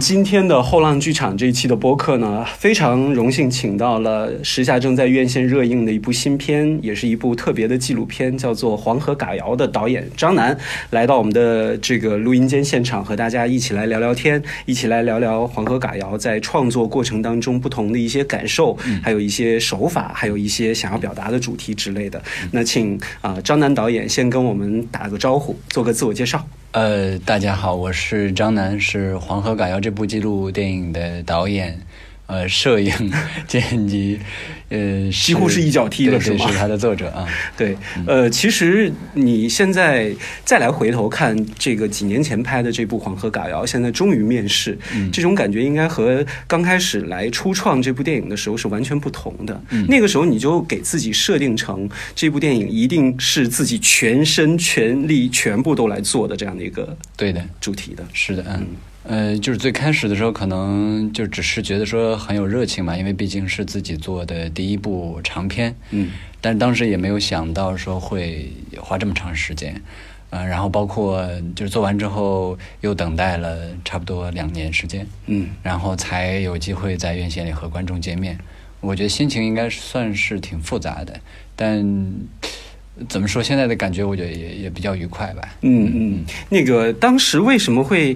[0.00, 10.56] 今天的后浪剧场这一期的播客呢，非常荣幸请到了时下正在院线热映的一部新片，也是一部特别的纪录片，叫做《黄河嘎谣》的导演张楠，
[10.88, 22.20] 来到我们的这个录音间现场，和大家一起来聊聊天，一起来聊聊《黄河嘎谣》在创作过程当中不同的一些感受，还有一些手法，还有一些想要表达的主题之类的。
[22.52, 26.42] 那请啊、张楠导演先跟我们打个招呼，做个自我介绍。
[26.72, 31.76] 呃，大家好，我是张楠，是《黄河改谣》这部纪录电影的导演，
[32.26, 32.92] 呃，摄影、
[33.48, 34.20] 剪辑，
[34.70, 37.26] 呃，几乎是一脚踢了是吗是他的作者啊。
[37.58, 40.10] 对，呃，其实你现在
[40.44, 49.60] 再来回头看这个几年前拍的这部《黄河嘎谣》，现在终于面世，嗯这种感觉应该和刚开始来初创这部电影的时候是完全不同的。
[49.70, 58.04] 嗯那个时候你就给自己设定成这部电影一定是自己全身全力全部都来做的这样的一个对的，主题的。
[58.12, 58.66] 是的，嗯。
[59.02, 69.80] 呃，就是最开始的时候，可能就只是觉得说很有热情嘛，因为毕竟是自己做的第一部长片，嗯，但是当时也没有想到说会花这么长时间，
[70.28, 78.38] 呃，然后包括就是做完之后又等待了差不多两年时间，嗯然后才有机会在院线里和观众见面。
[78.82, 81.18] 我觉得心情应该算是挺复杂的，
[81.56, 81.82] 但
[83.08, 85.56] 怎么说，现在的感觉我觉得也也比较愉快吧。
[85.62, 88.14] 嗯嗯，那个当时为什么会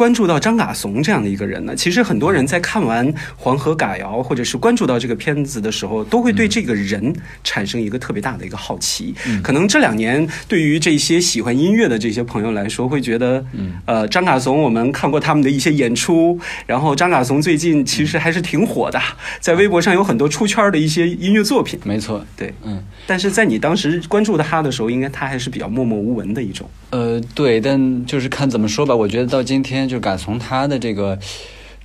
[0.00, 1.76] 关注到张嘎怂这样的一个人呢？
[1.76, 3.06] 其实很多人在看完
[3.36, 9.14] 《黄河嘎谣》或者是关注到这个片子的时候，都会对这个人产生一个特别大的一个好奇。
[9.42, 13.44] 可能这两年对于这些喜欢音乐的这些朋友来说，会觉得，
[13.84, 18.98] 呃，张嘎怂我们看过他们的一些演出，然后张嘎怂最近其实还是挺火的，
[19.38, 21.78] 在微博上有很多出圈的一些音乐作品。
[21.84, 26.66] 没错，对，嗯，但是在你当时关注他的时候，应该他还是比较默默无闻的一种。
[26.90, 28.96] 呃，对，但就是看怎么说吧。
[28.96, 31.16] 我觉得到今天，就敢从他的这个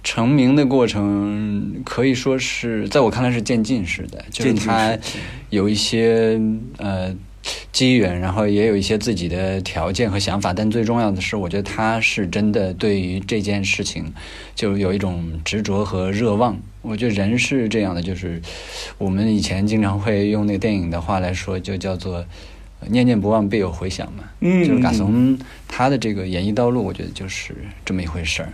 [0.04, 4.98] 成名的过程，可以说是在我看来是渐进式的，就是他
[5.52, 6.42] 有一些
[6.78, 7.16] 呃
[7.72, 14.12] 机缘，然后也有一些自己的条件和想法，但最重要的是，我觉得他是真的对于这件事情
[14.56, 16.58] 就有一种执着和热望。
[16.82, 18.42] 我觉得人是这样的，就是
[18.98, 22.26] 我们以前经常会用那个电影的话来说，就叫做。
[22.86, 24.24] 呃念念不忘，必有回响嘛。
[24.42, 25.38] 嗯就是嘎怂
[25.68, 28.54] 他的这个演艺道路，我觉得就是这么一回事儿。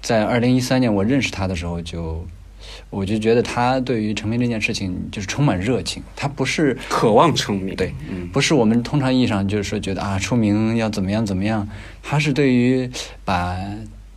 [0.00, 2.26] 在二零一三年我认识他的时候就，
[2.90, 6.02] 我就觉得他对于成名这件事情就是充满热情。
[6.16, 11.68] 他不是渴望成名，对，嗯不是我们通常意义上就是说觉得啊出名要怎么样怎么样，
[12.02, 12.90] 他是对于
[13.24, 13.56] 把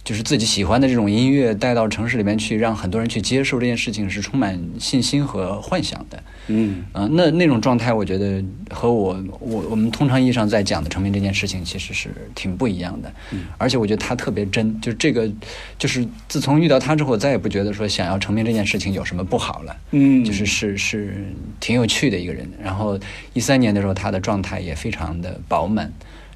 [0.03, 6.23] 就是自己喜欢的这种音乐带到城市里面去，让很多人去接受这件事情是充满信心和幻想的。
[6.47, 13.11] 嗯嗯、那那种状态，我觉得和我我我们通常意义上在讲的成名这件事情，其实是挺不一样的。
[13.31, 15.29] 嗯而且我觉得他特别真，就是这个，
[15.77, 19.75] 就是自从遇到他之后，我再也不觉得说想要成名这件事情有什么不好了。
[19.91, 21.25] 嗯，就是是是
[21.59, 22.47] 挺有趣的一个人。
[22.61, 22.99] 然后
[23.33, 25.91] 一三年的时候，他的状态也非常的饱满。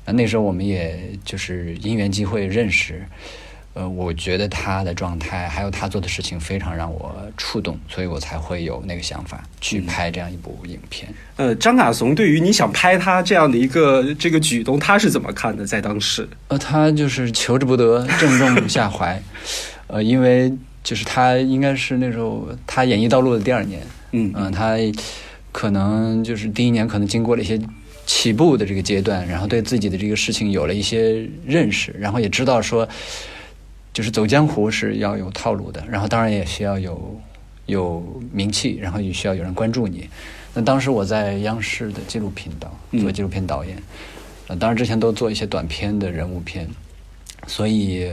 [0.06, 3.04] 啊，那时候我们也就是因缘机会认识。
[3.80, 11.08] 呃，我觉得他的状态还有他做的事情非常让我触动，所以我才会有那个想法去拍这样一部影片。
[11.38, 15.66] 呃，张嘎怂对于你想拍他这样的一个这个举动，他是怎么看的？
[15.66, 19.18] 在当时，呃，他就是求之不得，正中下怀。
[19.88, 20.54] 呃，因为
[20.84, 23.82] 就是他应该是那时候他演艺道路的第二年，
[24.12, 24.76] 嗯嗯，他
[25.54, 27.58] 可能就是第一年可能经过了一些
[28.06, 32.86] 起步的这个阶段，然后对自己的这个事情有了一些认识，然后也知道说，
[33.94, 37.20] 就是走江湖是要有套路的，然后当然也需要有
[37.66, 40.10] 有名气，然后也需要有人关注你。
[40.54, 43.78] 那当时我在央视的纪录频道嗯做纪录片导演，
[44.48, 46.68] 呃，当然之前都做一些短片的人物片，
[47.46, 48.12] 所以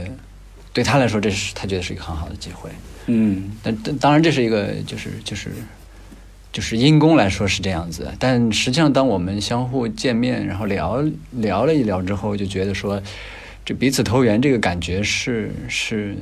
[0.71, 2.69] 对他来说，这是他觉得是一个很好的机会。
[3.07, 5.51] 嗯但但当然这是一个就是就是
[6.51, 13.01] 就是因公来说是这样子，但实际上当我们相互见面，然后聊聊了一聊之后，就觉得说
[13.67, 16.15] 这彼此投缘这个感觉是是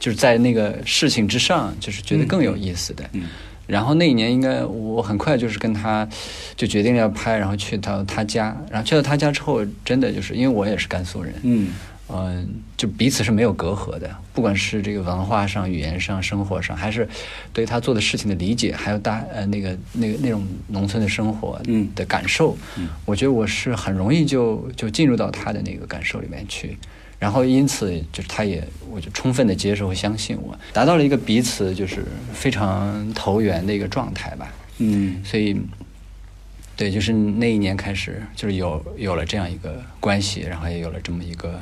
[0.00, 3.08] 就是在那个事情之上，就是觉得更有意思的。
[3.12, 3.22] 嗯
[3.68, 6.08] 然后那一年应该我很快就是跟他
[6.56, 11.68] 就决定要拍，然后去到他家，然后去到他家之后，真的就是因为我也是甘肃人，嗯
[12.12, 17.08] 嗯，就彼此是没有隔阂的，不管是这个文化上、语言上、生活上，还是
[17.52, 22.88] 对他做的事情的理解，还有大呃那个那个那种农村的生活嗯的感受，嗯。
[23.04, 26.76] 我觉得我是很容易就就进入到他的那个感受里面去，
[27.18, 35.22] 然后因此就是他也我就充分的接受和相信我，达到了一个彼此就是非常投缘的一个状态吧，嗯。
[35.24, 35.56] 所以。
[36.76, 41.60] 对，就是那一年开始，就是有有了这样一个关系，然后也有了这么一个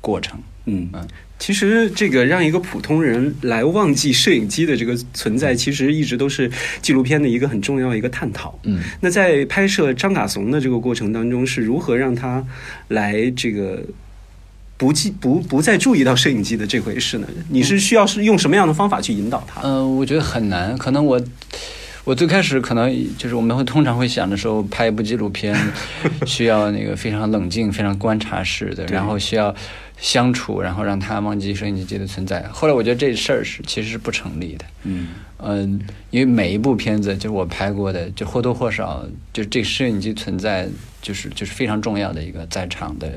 [0.00, 0.38] 过程。
[0.68, 1.06] 嗯嗯，
[1.38, 6.50] 其实这个让一个普通人来忘记摄影机的这个存在，其实一直都是
[6.82, 8.58] 纪录片的一个很重要的一个探讨。
[8.64, 12.44] 嗯，那在拍摄张嘎怂的这个过程当中，是如何让他
[12.88, 13.80] 来这个
[14.76, 17.28] 不记不不再注意到摄影机的这回事呢？
[17.48, 19.60] 你是需要是用什么样的方法去引导他？
[19.62, 20.76] 嗯、我觉得很难。
[20.76, 21.22] 可能我
[22.02, 25.56] 我最开始可能就是我们会通常会想的时候，拍一部纪录片
[26.26, 29.54] 需要那个非常冷静、非常观察式的，然后需要
[29.98, 32.42] 相处，然后让他忘记摄影机的存在。
[32.52, 34.64] 后来我觉得这事儿是其实是不成立的。
[34.84, 35.08] 嗯
[35.38, 40.68] 嗯，因为每一部片子，就是我拍过的，就或多或少，就这摄影机存在，
[41.02, 43.08] 就是就是非常重要的一个在场的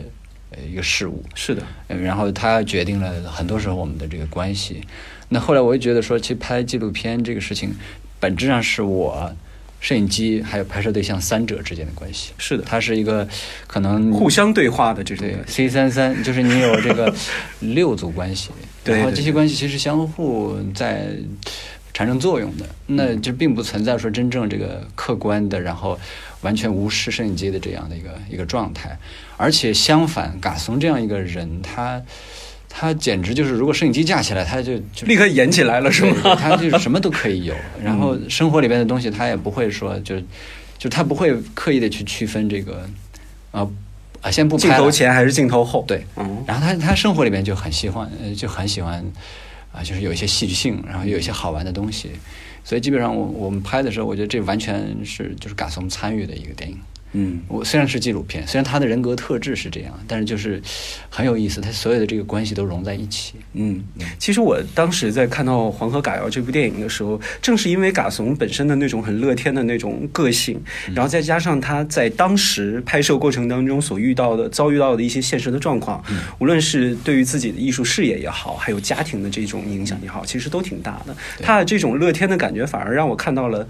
[0.51, 1.23] 呃一个事物。
[1.35, 4.81] 是的，呃然后它决定了很多时候我们的这个关系。
[5.29, 7.73] 那后来我就觉得说，其实拍纪录片这个事情，
[8.19, 9.33] 本质上是我、
[9.79, 12.31] 摄影机还有拍摄对象三者之间的关系。
[12.37, 13.27] 是的，它是一个
[13.67, 17.13] 可能互相对话的这种对 C 三三，就是你有这个
[17.59, 18.49] 六组关系，
[18.85, 21.07] 然后这些关系其实相互在
[21.93, 25.99] 产生作用的，那就并不存在说真正这个客观的，然后
[26.41, 28.97] 完全无视摄影机的这样的一个一个状态，
[29.35, 32.01] 而且相反，嘎松这样一个人，他
[32.69, 36.35] 他简直就是，如果摄影机架起来，他就就 立刻演起来了，是吗？
[36.35, 40.15] 他就什么都可以有，然后生活里边的东西他也不会说就
[40.77, 42.87] 就他不会刻意的去区分这个
[43.51, 43.67] 啊
[44.21, 45.83] 啊，先不镜拍镜头前还是镜头后？
[45.87, 49.03] 对，嗯然后他他生活里面就很喜欢，呃，就很喜欢
[49.73, 52.11] 啊，就是有一些戏剧性，然后有一些好玩的东西，
[52.63, 56.77] 所以基本上我我们拍的时候，我觉得这完全是就是嘎松参与的一个电影。
[57.13, 57.41] 嗯。
[57.47, 60.61] 我虽然是纪录片，虽然他的人格特质是这样，但是就是
[61.09, 63.33] 很有意思，他所有的这个关系都融在一起。
[63.53, 63.83] 嗯，
[64.17, 70.61] 其实我当时在看到《黄河嘎谣》这部电影的时候，正是因为嘎怂本身的那种很乐天的那种个性，
[70.93, 76.03] 然后再加上他在当时拍摄过程当中所遇到的、遭遇到的一些现实的状况，
[76.39, 81.15] 无论是对于自己的艺术事业也好，还有家庭的这种影响也好，其实都挺大的。
[81.41, 83.67] 他的这种乐天的感觉，反而让我看到了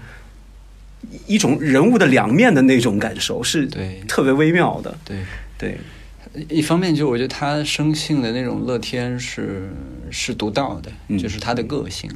[1.08, 4.02] 一一种人物的两面的那种感受，是对。
[4.08, 4.96] 特别微妙的。
[5.04, 5.18] 对，
[5.58, 5.78] 对，
[6.48, 9.70] 一方面就我觉得他生性的那种乐天是
[10.10, 11.18] 是独到的，嗯。
[11.18, 12.10] 就是他的个性。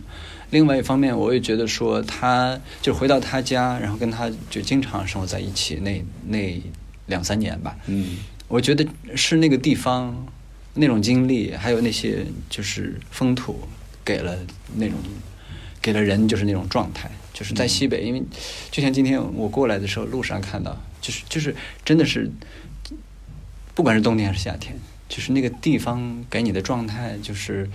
[0.51, 6.63] 另外一方面，我也觉得说他就回到他家，然后跟他就经常生活在一起那那
[7.07, 8.19] 两三年吧，嗯。
[8.47, 10.27] 我觉得是那个地方
[10.75, 13.67] 那种经历，还有那些就是风土
[14.05, 14.37] 给了
[14.77, 14.99] 那种
[15.81, 18.23] 给了人就是那种状态，就是在西北，因为
[18.71, 21.55] 就像今天我过来的时候，路上看到，就是就是
[21.85, 22.31] 真的是，
[23.75, 24.75] 不管是冬天还是夏天，
[25.09, 27.69] 就是那个地方给你的状态就是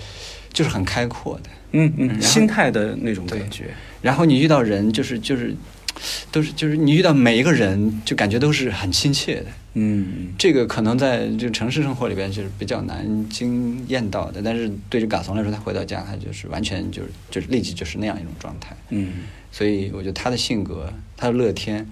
[0.51, 3.65] 就是很开阔的，嗯嗯，心态的那种感觉。
[4.01, 5.53] 然后你遇到人就是就是
[6.31, 9.47] 都是就是你遇到每一个人就感觉都是很亲切的。
[9.73, 18.75] 嗯这个可能在这个城市生活里边就是比较难经验到的，但是对于嘎怂来说，他回到家，他就是完全就是就是立即就是那样一种状态。
[18.89, 21.87] 嗯所以我觉得他的性格，他的乐天，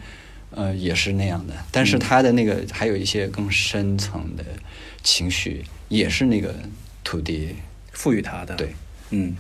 [0.52, 1.54] 呃，也是那样的。
[1.72, 4.44] 但是他的那个还有一些更深层的
[5.04, 6.56] 情绪，也是那个
[7.04, 7.56] 土地。
[7.92, 8.54] 赋予他的。
[8.56, 8.76] 对，
[9.10, 9.34] 嗯，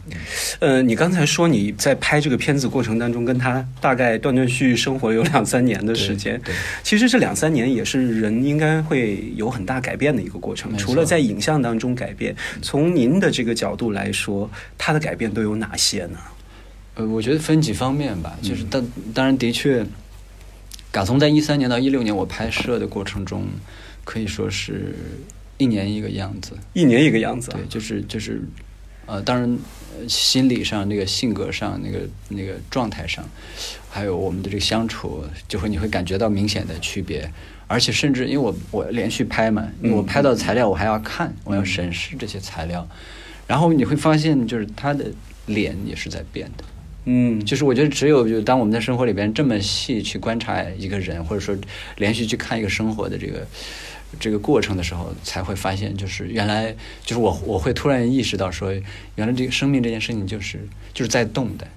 [0.59, 6.39] 呃，你刚才说你在拍这个片子过程当中，跟他大概断断续续生活有两三年的时间。
[6.43, 10.75] 对，其实这两三年也是人应该会有很大改变的一个过程。
[10.77, 16.18] 除了在影像当中改变，从您的这个角度来说，他的改变都有哪些呢？
[16.95, 19.85] 呃，我觉得分几方面吧，就是嗯当当然的确，
[20.92, 23.45] 嘎从在一三年到一六年我拍摄的过程中，
[24.03, 24.95] 可以说是
[25.57, 26.53] 一年一个样子。
[26.73, 27.57] 一年一个样子啊。
[27.57, 28.42] 对，就是就是，
[29.07, 29.57] 呃，当然，
[29.97, 33.28] 呃心理上、那个性格上、那个那个状态上，
[33.90, 37.28] 还有我们的这个相处，就会你会感觉到明显的区别。
[37.69, 42.87] 而且甚至因为我我连续拍嘛，嗯我拍到材料我还要看，我要审视这些材料，
[43.47, 45.06] 然后你会发现，就是他的
[45.47, 46.64] 脸也是在变的。
[47.09, 51.56] 嗯，就是我觉得只有就当我们在生活里边这么细去观察一个人，或者说
[51.97, 53.47] 连续去看一个生活的这个
[54.19, 58.71] 这个过程的时候，才会发现，就是原来就是我我会突然意识到说，
[59.16, 61.68] 原来这个生命这件事情就是就是在动的。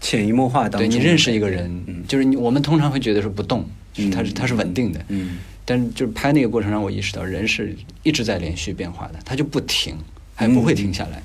[0.00, 9.96] 潜移默化当中，对你认识一个人，嗯就是你我们通常会觉得是不动，就是它是嗯他是稳定的，嗯但是就是拍那个过程让我意识到，人是一直在连续变化的，他就不停，
[10.34, 11.22] 还不会停下来。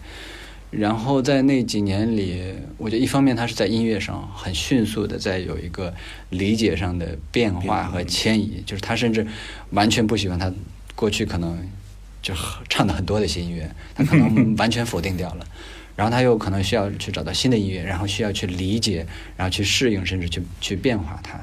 [0.72, 5.94] 然后在那几年里，我觉得一方面他是在音乐上很迅速的在有一个
[6.30, 9.26] 理解上的变化和迁移，就是他甚至
[9.72, 10.54] 完全不喜欢他
[10.96, 11.58] 过去可能
[12.22, 12.34] 就
[12.70, 15.46] 唱的很多的一些音乐，他可能完全否定掉了。
[15.98, 21.38] 然后他又可能需要去找到新的音乐，然后需要去理解，然后去适应，甚至去去变化它。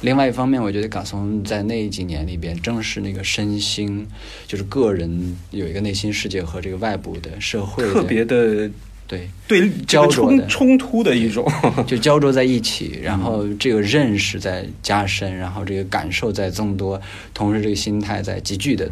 [0.00, 4.06] 另外一方面，我觉得嘎松在那几年里边，正是那个身心，
[4.46, 8.70] 就是个人有一个内心世界和这个外部的社会的特别的
[9.08, 11.50] 对对焦灼的冲冲突的一种。
[11.86, 17.00] 就焦灼在一起， 然后这个认识在加深，然后这个感受在增多，
[17.34, 18.88] 同时这个心态在急剧的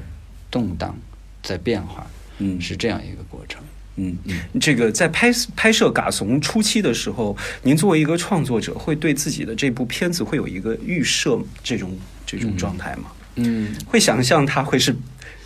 [0.50, 0.96] 动荡，
[1.42, 2.04] 在变化，
[2.38, 3.62] 嗯是这样一个过程。
[3.96, 4.16] 嗯，
[4.60, 13.10] 这个在拍拍摄《嘎怂》初期的时候，您作为一个创作者，会对自己的这部片子会有一个预设这种这种状态吗？
[13.36, 14.94] 嗯，会想象它会是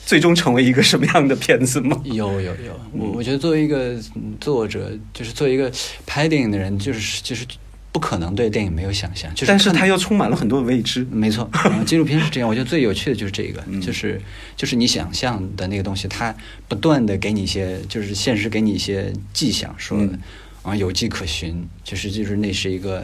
[0.05, 2.01] 最终成为一个什么样的片子吗？
[2.07, 5.71] 有有有，我我觉得作为一个嗯作者，就是作为一个
[6.07, 7.45] 拍电影的人，就是就是
[7.93, 11.05] 不可能对电影没有想象，就是但是它又充满了很多未知。
[11.11, 12.49] 没错， 嗯纪录片是这样。
[12.49, 14.21] 我觉得最有趣的就是这个，嗯就是
[14.57, 16.35] 就是你想象的那个东西，它
[16.69, 20.19] 不断的给你一些，就是现实给你一些迹象，说嗯
[20.63, 23.03] 啊有迹可循，就是就是那是一个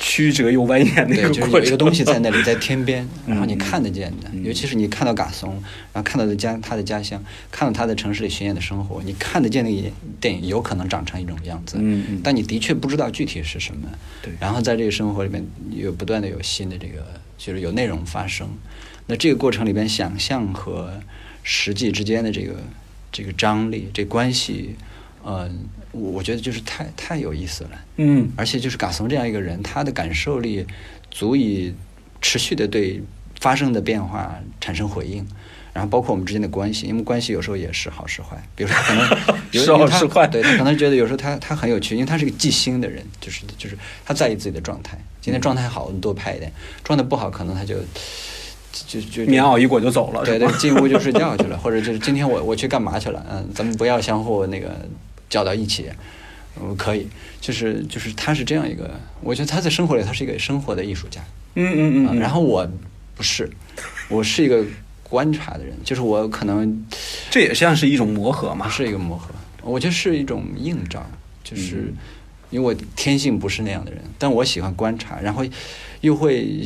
[0.00, 1.50] 曲折又蜿蜒的一对，就是。
[1.50, 5.52] 有一个东西在那里， 在天边，嗯然后你看得见的，嗯尤其是你看到嘎松，
[5.92, 13.88] 然后看到的家他的家乡，看到他的城市里巡演的生活，你看得见那个电影有可能长成一种样子，嗯嗯但你的确不知道具体是什么。
[14.22, 17.06] 对然后在这个生活里面有不断的有新的这个，
[17.38, 18.48] 就是有内容发生。
[19.06, 21.00] 那这个过程里边，想象和
[21.42, 22.56] 实际之间的这个
[23.10, 24.76] 这个张力、这关系，
[25.24, 25.50] 呃，
[25.98, 27.70] 我我觉得就是太太有意思了。
[27.96, 30.66] 嗯而且就是嘎松这样一个人，他的感受力
[31.10, 31.74] 足以
[32.20, 33.02] 持续的对
[33.40, 35.26] 发生的变化产生回应。
[35.74, 38.36] 然后包括我们之间的关系，因为关系有时候也是好是坏。
[38.56, 39.08] 比如说，可能
[39.52, 44.98] 有是好因为他是坏对他可能觉得有时候他他很有趣，因为他是个记心的人，就是就是他在意自己的状态。
[45.20, 46.50] 今天状态好，你多拍一点；
[46.82, 47.76] 状态不好，可能他就
[48.72, 53.24] 就就就棉袄一裹就走了，对对，进屋就睡觉去了，或者就是今天我我去干嘛去了？
[53.30, 54.74] 嗯，咱们不要相互那个
[55.28, 55.90] 搅到一起。
[56.60, 57.06] 嗯，可以，
[57.40, 61.20] 就是就是他是这样一个，我觉得他在生活里他是一个生活的艺术家。
[61.54, 62.18] 嗯嗯嗯。
[62.18, 62.68] 然后我
[63.14, 63.48] 不是，
[64.08, 64.64] 我是一个
[65.04, 66.84] 观察的人，就是我可能
[67.30, 68.68] 这也像是一种磨合嘛。
[68.68, 69.32] 是一个磨合，
[69.62, 71.08] 我觉得是一种硬仗，
[71.44, 71.96] 就是嗯
[72.50, 75.44] 因为我天性不是那样的人，但我喜欢观察，然后
[76.00, 76.58] 又会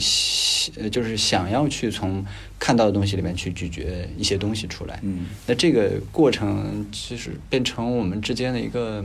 [0.91, 2.25] 就是想要去从
[2.59, 3.83] 看到的东西里面去咀嚼
[4.17, 4.99] 一些东西出来。
[5.03, 9.05] 嗯那这个过程其实变成我们之间的一个，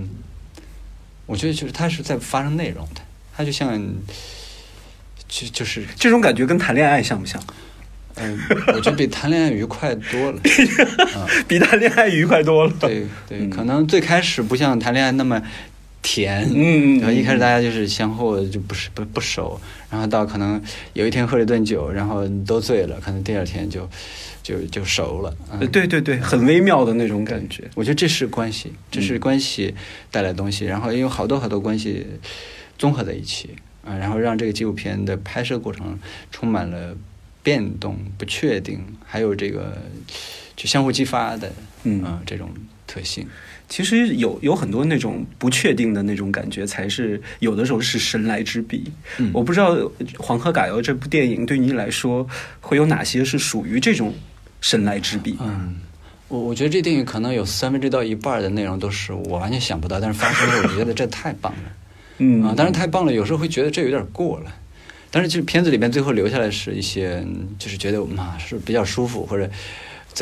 [1.26, 3.02] 我觉得就是它是在发生内容的，
[3.36, 3.82] 它就像
[5.28, 7.42] 就就是这种感觉跟谈恋爱像不像？
[8.20, 8.36] 嗯，
[8.74, 10.42] 我觉得比谈恋爱愉快多了。
[11.16, 12.74] 啊， 比谈恋爱愉快多了。
[12.80, 15.40] 对对，嗯可能最开始不像谈恋爱那么
[16.10, 19.60] 甜，嗯嗯然后一开始嗯大家就是相互就不是不不熟，
[19.92, 20.62] 然后到可能
[20.94, 23.90] 有一天喝了一顿酒，然后都醉了，可能第二天就
[24.42, 25.36] 就就熟了。
[25.70, 27.70] 对对对，很微妙的那种感觉。
[27.76, 29.76] 我觉得这是关系，这是嗯关系
[30.10, 32.08] 带来的东西，然后有好多好多关系
[32.78, 33.50] 综合在一起
[33.84, 36.00] 啊，然后让这个纪录片的拍摄过程
[36.32, 36.96] 充满了
[37.44, 39.78] 变动、不确定，还有这个
[40.56, 41.52] 就相互激发的，
[41.84, 42.50] 嗯呃这种
[42.88, 43.28] 特性。
[43.70, 48.92] 其实有有很多那种不确定的那种感觉，才是有的时候是神来之笔。
[49.18, 49.76] 嗯我不知道
[50.18, 52.28] 《黄河嘎谣》这部电影对你来说
[52.62, 54.14] 会有哪些是属于这种
[54.62, 55.38] 神来之笔？
[55.42, 55.76] 嗯，
[56.30, 61.72] 我我觉得这电影可能有三分之到一半的内容都是我完全想不到，但是发生了，我觉得这太棒了。
[62.20, 64.52] 嗯啊，当然太棒了，有时候会觉得这有点过了。
[65.12, 69.50] 但是就是片子里面最后留下来是一些，嗯就是觉得嘛是比较舒服或者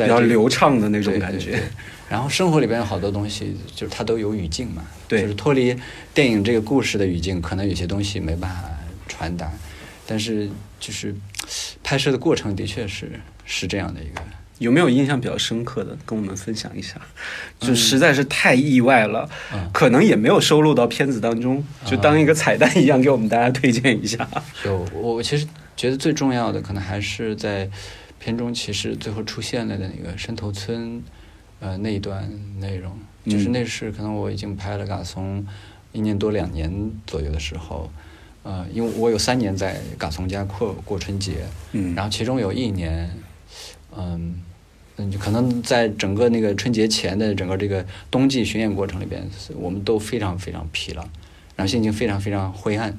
[0.04, 1.62] 比较流畅的那种感觉。
[2.08, 5.76] 然后生活里边有好多东西，就是它都有语境嘛，对就是脱离
[6.14, 8.62] 电影这个故事的语境，可能有些东西没办法
[9.08, 9.50] 传达，
[10.06, 10.48] 但是
[10.78, 11.14] 就是
[11.82, 13.10] 拍摄的过程的确是
[13.44, 14.22] 是这样的一个。
[14.58, 16.94] 有没有印象比较深刻的，跟我们分享一下？
[17.60, 24.26] 就实在是太意外了，嗯可能也没有收录到片子当中，就当一个彩蛋一样给我们大家推荐一下。
[24.64, 27.68] 有，我我其实觉得最重要的可能还是在
[28.26, 31.00] 片中，其实最后出现了的那个山头村，
[31.60, 32.28] 呃那一段
[32.58, 35.46] 内容，就是嗯那是可能我已经拍了嘎松
[35.92, 37.88] 一年多两年左右的时候，
[38.42, 43.08] 呃，因为我有三年在嘎松家过过春节，嗯然后其中有一年，
[43.96, 44.42] 嗯。
[44.98, 49.22] 嗯，就可能在整个那个春节前的整个这个冬季巡演过程里边，
[49.54, 51.02] 我们都非常非常疲劳，
[51.54, 52.98] 然后心情非常非常灰暗，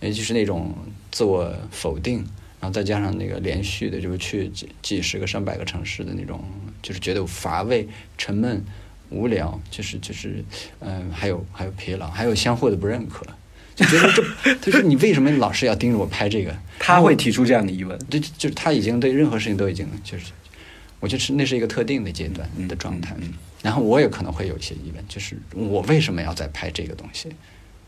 [0.00, 0.72] 也就是那种
[1.10, 2.24] 自我否定，
[2.62, 6.44] 然后再加上那个连续的，就是去几几十个、上百个城市的那种，
[6.80, 8.64] 就是觉得乏味、沉闷、
[9.10, 10.44] 无聊，就是就是，
[10.78, 13.26] 嗯、还有还有疲劳，还有相互的不认可，
[13.74, 14.12] 就觉得
[14.44, 16.56] 这，他说你为什么老是要盯着我拍这个？
[16.78, 17.98] 他会提出这样的疑问。
[18.08, 20.26] 就就是他已经对任何事情都已经就是，
[21.00, 23.12] 我觉得是那是一个特定的阶段的状态。
[23.18, 27.28] 嗯嗯嗯然后我也可能会有一些疑问，就是我为什么要在拍这个东西？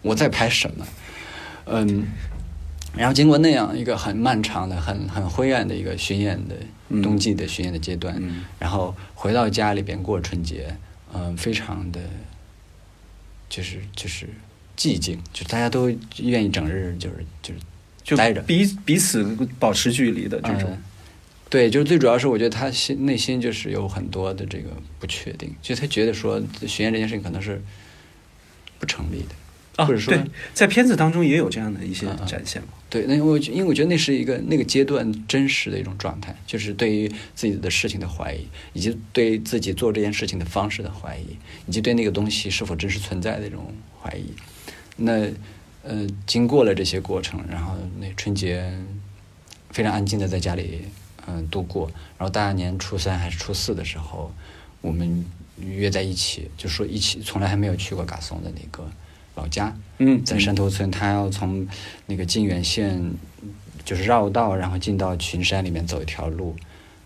[0.03, 0.87] 我在拍什么？
[1.67, 2.07] 嗯，
[2.97, 6.55] 然后经过那样一个很漫长的、很很灰暗的一个巡演的
[6.89, 8.45] 嗯冬季的巡演的阶段，嗯。
[8.59, 10.77] 然后回到家里边过春节，
[11.13, 12.01] 嗯、非常的，
[13.49, 14.29] 就是就是
[14.77, 17.61] 寂静，就大家都愿意整日就是就是
[18.03, 18.41] 就待着。
[18.43, 19.25] 彼彼此
[19.59, 20.71] 保持距离的这种。
[20.71, 20.79] 呃，
[21.51, 27.63] 对，就是最主要是我觉得他心内心就是有很多的这个不确定，就他觉得说巡演这件事情可能是
[28.79, 29.35] 不成立的。
[29.77, 32.69] 啊，或者说对，在片子当中也有这样的一些展现嘛。
[32.89, 44.33] 对，那我因为我觉得那是一个那个阶段真实的一种状态，就是对于自己的事情的怀疑，以及对自己做这件事情的方式的怀疑，以及对那个东西是否真实存在的一种怀疑。
[44.97, 45.29] 那
[45.83, 48.73] 呃，经过了这些过程，然后那春节
[49.71, 50.83] 非常安静的在家里
[51.27, 54.31] 嗯、度过，然后大年初三还是初四的时候，
[54.83, 55.25] 我们
[55.59, 58.87] 约在一起，就说一起从来还没有去过嘎松的那个
[59.35, 61.67] 老家，嗯，在山头村，他要从
[62.07, 63.03] 那个靖远县
[63.85, 66.55] 就是绕道，然后进到群山里面走一条路。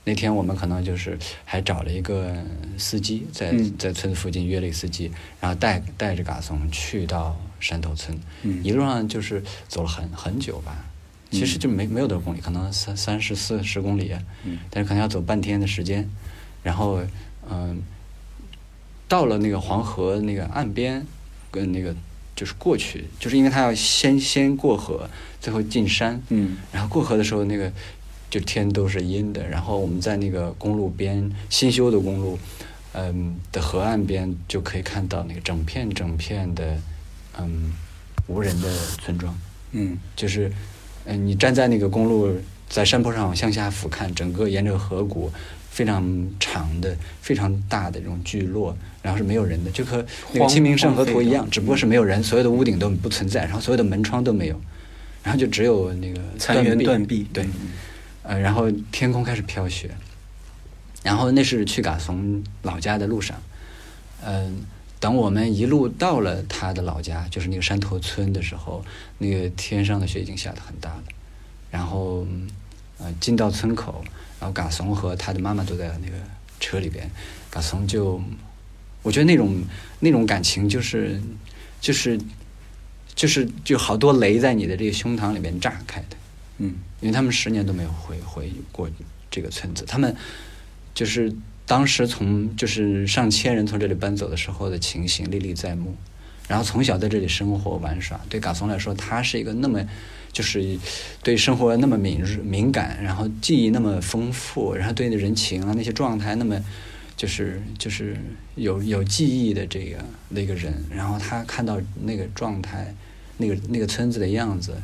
[0.04, 2.34] 那天我们可能就是还找了一个
[2.78, 8.18] 司机，在嗯在村子附近约了一个司机，然后带带着嘎松去到山头村。
[8.42, 10.84] 嗯一路上就是走了很很久吧，
[11.30, 16.08] 其实就没没有多少公里，可能三三十四十公里，嗯但是可能要走半天的时间。
[16.62, 17.00] 然后
[17.50, 17.80] 嗯、
[19.08, 21.06] 到了那个黄河那个岸边，
[21.50, 21.94] 跟那个
[22.38, 26.22] 就是过去，就是因为他要先先过河，最后进山。
[26.28, 27.72] 嗯然后过河的时候，那个
[28.30, 29.44] 就天都是阴的。
[29.48, 32.38] 然后我们在那个公路边新修的公路，
[32.92, 36.78] 嗯的河岸边就可以看到那个整片整片的
[37.36, 37.72] 嗯
[38.28, 39.36] 无人的村庄，
[39.72, 40.52] 嗯就是
[41.06, 42.36] 嗯你站在那个公路
[42.68, 45.32] 在山坡上向下俯瞰，整个沿着河谷。
[45.70, 54.60] 非常长的、非常大的这种聚落，然后是没有人的，就和那个《清明上河图》一样只不过是没有人，所有的屋顶都不存在，然后所有的门窗都没有，
[55.22, 57.50] 然后就只有那个残垣断壁，对，嗯
[58.24, 59.90] 呃，然后天空开始飘雪，
[61.02, 63.40] 然后那是去嘎松老家的路上，
[64.24, 64.66] 嗯、
[64.98, 68.84] 等我们一路到了他的老家，就是那个山头村的时候，
[69.18, 71.04] 那个天上的雪已经下得很大了，
[71.70, 72.50] 然后嗯
[72.98, 74.04] 呃进到村口，
[74.40, 76.16] 然后嘎松和他的妈妈都在那个
[76.60, 77.10] 车里边，
[77.50, 78.20] 嘎松就，
[79.02, 79.62] 我觉得那种
[80.00, 81.20] 那种感情就是
[81.80, 82.18] 就是
[83.14, 86.16] 就是就好多雷在你的这个胸膛里边炸开的。
[86.58, 88.90] 嗯因为他们十年都没有回回过
[89.30, 90.16] 这个村子，他们
[90.94, 91.32] 就是
[91.64, 95.94] 当时从就是上千人从这里搬走的时候的情形历历在目，
[96.48, 99.80] 然后从小在这里生活玩耍，对嘎松来说，他是一个那么
[100.32, 100.76] 就是
[101.22, 106.60] 对生活那么敏锐敏感，然后记忆那么丰富，然后对人情啊那些状态那么
[107.16, 108.16] 就是就是
[108.56, 109.98] 有有记忆的这个
[110.30, 112.92] 那个人，然后他看到那个状态，
[113.36, 114.74] 那个那个村子的样子。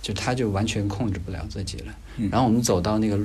[0.00, 1.92] 就他就完全控制不了自己了。
[2.30, 3.18] 然后我们走到那个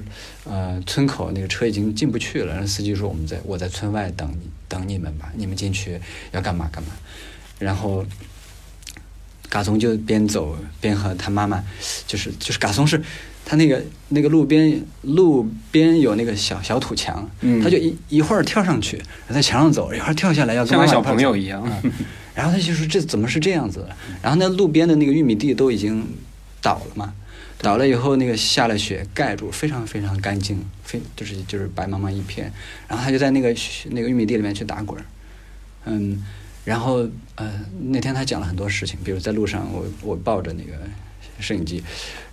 [0.43, 2.51] 呃村口，那个车已经进不去了。
[2.51, 6.01] 然后司机说：“我们在我在村外等你等你们吧，你们进去
[6.31, 6.89] 要干嘛干嘛。”
[7.63, 8.05] 然后
[9.49, 11.63] 嘎松就边走边和他妈妈，
[12.05, 13.01] 就是就是嘎松是。
[13.45, 21.61] 他那个那个路边路边有那个小小土墙，嗯他就一一会儿跳上去，然后在墙上走，一会儿跳下来要跟妈妈像个小朋友一样。
[21.83, 21.91] 嗯
[22.33, 23.89] 然后他就说这怎么是这样子的？
[24.21, 26.07] 然后那路边的那个玉米地都已经
[26.61, 27.13] 倒了嘛，
[27.61, 32.51] 倒了以后那个下了雪盖住，非常非常干净，非就是就是白茫茫一片。
[32.87, 33.53] 然后他就在那个
[33.91, 35.05] 那个玉米地里面去打滚儿，
[35.83, 36.23] 嗯，
[36.65, 40.73] 然后呃那天他讲了很多事情，比如在路上我我抱着那个
[41.39, 41.83] 摄影机，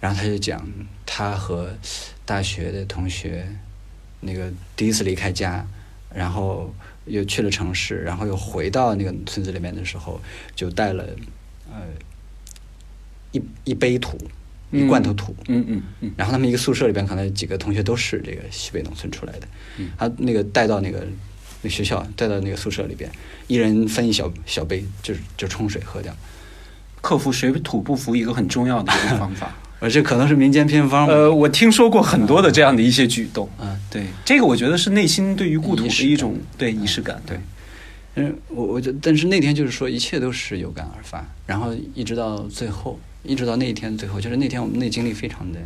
[0.00, 0.66] 然后他就讲
[1.04, 1.70] 他和
[2.24, 3.46] 大学的同学
[4.20, 5.66] 那个第一次离开家，
[6.14, 6.72] 然后
[7.06, 10.20] 又去了城市，然后又回到那个村子里面的时候，
[10.54, 11.04] 就带了
[11.68, 11.80] 呃
[13.32, 14.16] 一一杯土，
[14.70, 16.12] 一罐头土，嗯嗯嗯。
[16.16, 19.90] 然后他们一个宿舍里边可能几个同学都是这个西北农村出来的，嗯。
[19.98, 21.04] 他那个带到那个
[21.62, 23.10] 那学校，带到那个宿舍里边，
[23.46, 26.14] 一人分一小小杯，就是就冲水喝掉。
[27.00, 29.54] 克服水土不服一个很重要的一个方法。
[29.82, 31.06] 而这可能是民间偏方。
[31.06, 33.48] 呃，我听说过很多的这样的一些举动。
[33.58, 37.18] 嗯，对，这个我觉得是内心对于故土的一种感对仪式感。
[37.24, 37.40] 对，
[38.16, 45.58] 嗯，我我就但是那天就是说一切都是有感而发，然后一直到最后，一直到那一天最后，就是那天我们那经历非常的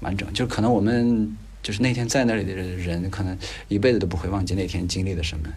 [0.00, 5.48] 完整，就可能我们就是那天在那里的人，可能一辈子都不会忘记那天经历了什么。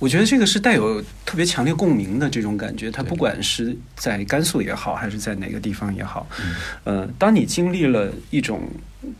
[0.00, 8.62] 我觉得这个是带有特别强烈共鸣的这种感觉，它不管是在甘肃也好，还是在哪个地方也好，嗯呃，当你经历了一种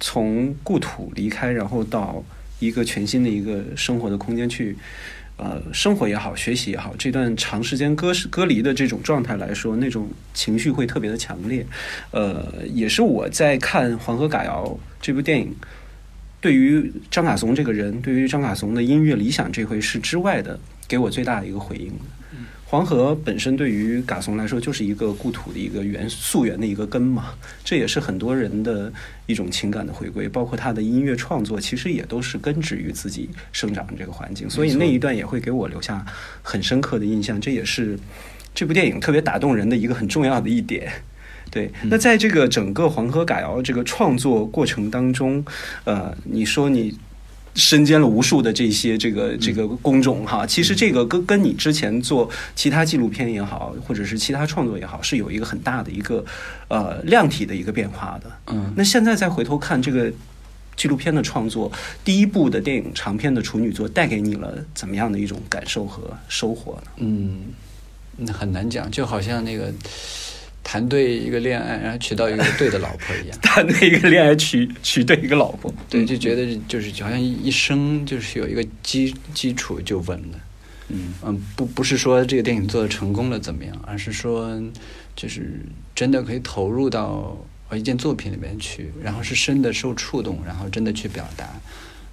[0.01, 2.23] 从故土离开，然后到
[2.59, 4.77] 一个全新的一个生活的空间去，
[5.37, 11.65] 呃生活也好，学习也好，这段长时间割隔离的这种状态来说，那种情绪会特别的强烈。
[12.11, 14.65] 呃，也是我在看《黄河嘎谣》
[15.01, 15.55] 这部电影，
[16.45, 21.91] 对于张嘎怂这个人，对于张嘎怂的音乐理想这回事之外的，给我最大的一个回应。
[22.67, 27.33] 黄河本身对于嘎怂来说就是一个故土的一个原溯源的一个根嘛，
[27.65, 28.93] 这也是很多人的
[29.25, 36.05] 一种情感的回归，包括他的音乐创作，其实也都是根植于自己生长的这个环境，所以那一段也会给我留下
[36.43, 37.99] 很深刻的印象，这也是
[38.55, 40.93] 这部电影特别打动人的一个很重要的一点。
[41.55, 45.43] 对，那在这个整个黄河改谣这个创作过程当中，
[45.85, 46.99] 呃，你说你。
[47.57, 56.25] 身兼了无数的这些这个这个工种哈，其实这个跟跟你之前做其他纪录片也好，或者是其他创作也好，是有一个很大的一个
[56.67, 58.29] 呃量体的一个变化的。
[58.49, 60.13] 嗯，那现在再回头看这个
[60.75, 61.71] 纪录片的创作，
[62.05, 66.91] 第一部的电影长片的处女作带给你了怎么样的一种感受和收获呢？
[66.97, 67.39] 嗯，
[68.17, 69.73] 那很难讲，就好像那个。
[70.65, 73.39] 谈对一个恋爱，然后娶到一个对的老婆一样。
[73.43, 80.41] 谈对一个恋爱，娶娶对一个老婆，对，就觉得就是好像一生就是有一个基基础就稳了。
[80.89, 84.61] 嗯嗯，不不是说这个电影做的成功了怎么样，而是说
[85.15, 85.61] 就是
[85.95, 87.37] 真的可以投入到
[87.73, 91.49] 一件作品里面去，然后是深的受触动，然后真的去表达。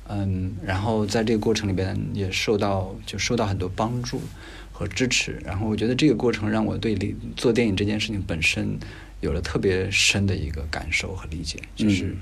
[0.08, 4.22] 嗯，然后在这个过程里边也受到就受到很多帮助。
[4.82, 6.98] 和支持，然后我觉得这个过程让我对
[7.38, 8.80] 做电影这件事情本身
[9.20, 11.60] 有了特别深的一个感受和理解。
[11.76, 12.16] 就是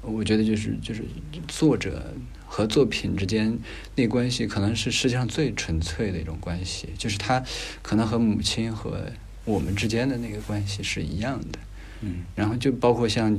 [0.00, 1.04] 我觉得，就是就是
[1.46, 2.14] 作者
[2.46, 3.58] 和作品之间
[3.96, 6.88] 那关系，可能是世界上最纯粹的一种关系。
[6.96, 7.44] 就是他
[7.82, 9.04] 可能和母亲和
[9.44, 11.58] 我们之间的那个关系是一样的。
[12.00, 13.38] 嗯，然后就包括像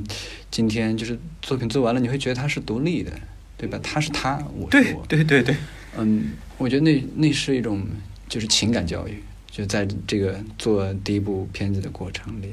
[0.52, 3.10] 今天，就是作品做完了，你会觉得他是独立的，
[3.56, 3.80] 对吧？
[3.82, 5.04] 他是他，我是我。
[5.08, 5.56] 对对对对。
[5.98, 7.84] 嗯，我觉得那那是一种。
[8.32, 12.48] 就是情感教育，就在这个做第一部片子的过程里，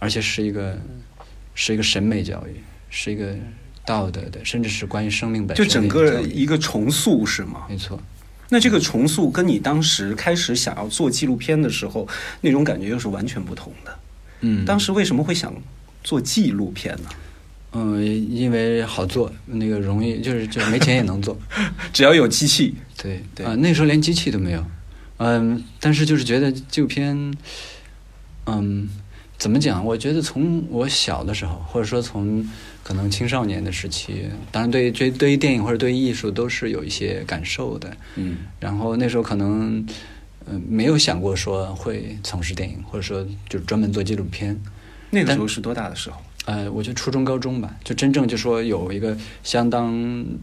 [0.00, 0.76] 而且是一个
[1.54, 2.56] 是一个审美教育，
[2.90, 3.36] 是一个
[3.84, 5.64] 道德的，甚至是关于生命本身。
[5.64, 7.66] 就整个一个重塑是吗？
[7.68, 8.02] 没错。
[8.48, 12.08] 那这个重塑跟你当时开始想要做纪录片的时候
[12.40, 13.98] 那种感觉又是完全不同的。
[14.40, 14.64] 嗯。
[14.64, 15.54] 当时为什么会想
[16.02, 17.08] 做纪录片呢？
[17.74, 21.38] 嗯，因为好做，那个容易，就是就没钱也能做，
[21.92, 22.74] 只要有机器。
[22.96, 24.66] 对对啊，那时候连机器都没有。
[25.18, 27.34] 嗯，但是就是觉得纪录片，
[28.46, 28.88] 嗯，
[29.38, 29.84] 怎么讲？
[29.84, 32.46] 我觉得从我小的时候，或者说从
[32.82, 37.96] 可能青少年的时期，当然对于对对于电影或者对于艺术都是有一些感受的。
[38.16, 39.84] 嗯，然后那时候可能
[40.46, 44.60] 嗯没有想过说会从事电影，或者说就专门做纪录片。
[45.10, 46.20] 那个时候是多大的时候？
[46.44, 49.92] 呃，我觉得初中、高中吧，就真正就说有一个相当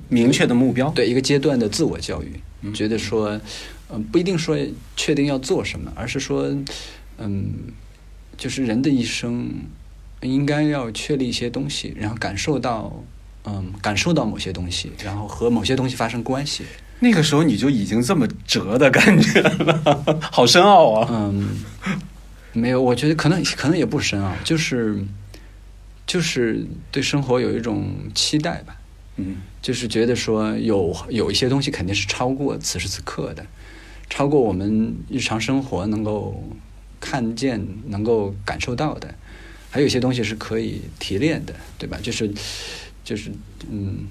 [0.09, 3.39] 明确的目标，对一个阶段的自我教育，觉得说。
[3.95, 4.58] 嗯，不一定说
[4.95, 6.49] 确定要做什么，而是说，
[7.19, 7.54] 嗯，
[8.38, 9.52] 就是人的一生
[10.21, 12.91] 应该要确立一些东西，然后感受到，
[13.43, 16.63] 嗯，感受到某些东西，然后和某些东西发生关系。
[17.02, 21.08] 那个时候你就已经这么折的感觉了， 好深奥啊！
[21.12, 21.60] 嗯，
[22.54, 25.06] 没有，我觉得可能可能也不深奥，就是
[26.08, 28.76] 就是对生活有一种期待吧。
[29.17, 33.43] 嗯，就是觉得说有有一些东西肯定是超过此时此刻的。
[34.10, 36.43] 超过我们日常生活能够
[36.99, 39.15] 看见、能够感受到的，
[39.71, 41.97] 还有一些东西是可以提炼的，对吧？
[42.04, 42.32] 就是，
[43.04, 43.32] 就是，
[43.71, 44.06] 嗯，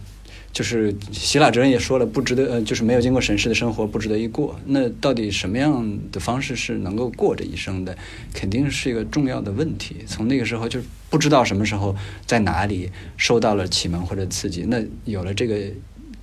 [0.52, 4.58] 就是希腊哲人也说了，不值得，呃，就是没有经过审视的生活不值得一过。
[4.66, 7.96] 那到底什么样的方式是能够过这一生的？
[8.32, 9.96] 肯定是一个重要的问题。
[10.06, 15.58] 从那个时候就不知道什么时候在哪里受到了启蒙或者刺激，那有了这个。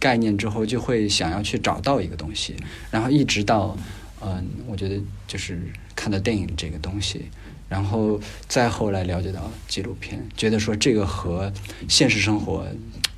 [0.01, 2.55] 概念之后就会想要去找到一个东西，
[2.89, 3.75] 然后一直到，
[4.21, 4.95] 嗯，我觉得
[5.27, 5.59] 就是
[5.93, 7.25] 看到电影这个东西，
[7.67, 11.51] 然后再后来了解到纪录片，觉得说这个和
[11.89, 12.65] 现实生活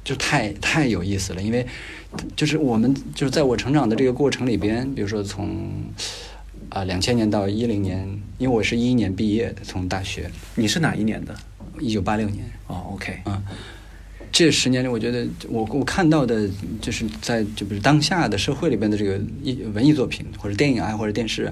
[0.04, 1.66] 就太太有意思了，因为
[2.36, 5.72] 就是我们就是在我成长的这个过程里边，比如说从
[6.70, 11.36] 啊两千年到一零年，因为我是一一年毕业的，从大学，你是哪一年的？
[11.80, 12.46] 一九八六年。
[12.68, 13.42] 哦，OK，嗯。
[14.32, 21.52] 这十年里，我觉得我我看到的，就是在就比如当下的社会里边的这个艺文艺作品，或者电影啊，或者电视，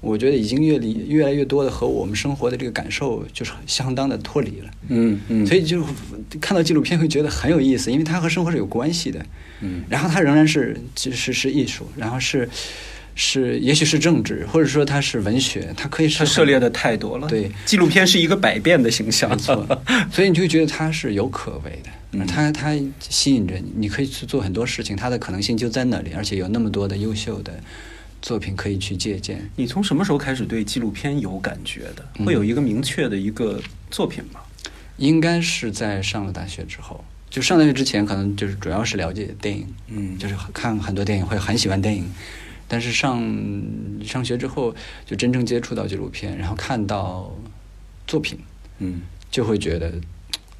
[0.00, 4.70] 我觉得已经越离越来越多的和我们生活的这个感受就是相当的脱离了。
[4.88, 5.46] 嗯嗯。
[5.46, 5.84] 所以就
[6.40, 9.26] 看到纪录片会觉得很有意思，因为它和生活是有关系的。
[9.60, 9.82] 嗯。
[9.88, 12.48] 然后它仍然是其实是艺术，然后是
[13.22, 17.28] 是也许是政治，或者说它是文学，它可以是它涉猎的太多了。
[17.28, 27.52] 对，纪录片是一个百变的形象，没错， 所以你就会觉得它是有可为的，嗯它它吸引着你，你可以去做很多事情，它的可能性就在那里，而且有那么多的优秀的
[28.22, 29.38] 作品可以去借鉴。
[29.54, 32.08] 你从什么时候开始对纪录片有感觉的？
[32.20, 34.40] 嗯会有一个明确的一个作品吗？
[34.96, 42.10] 应该是在上了大学之后，就上大学之前，可能就是主要是了解电影，嗯就是看很多电影，会很喜欢电影。
[42.72, 43.20] 但是上
[44.04, 44.72] 上学之后，
[45.04, 47.34] 就真正接触到纪录片，然后看到
[48.06, 48.38] 作品，
[48.78, 49.92] 嗯，就会觉得，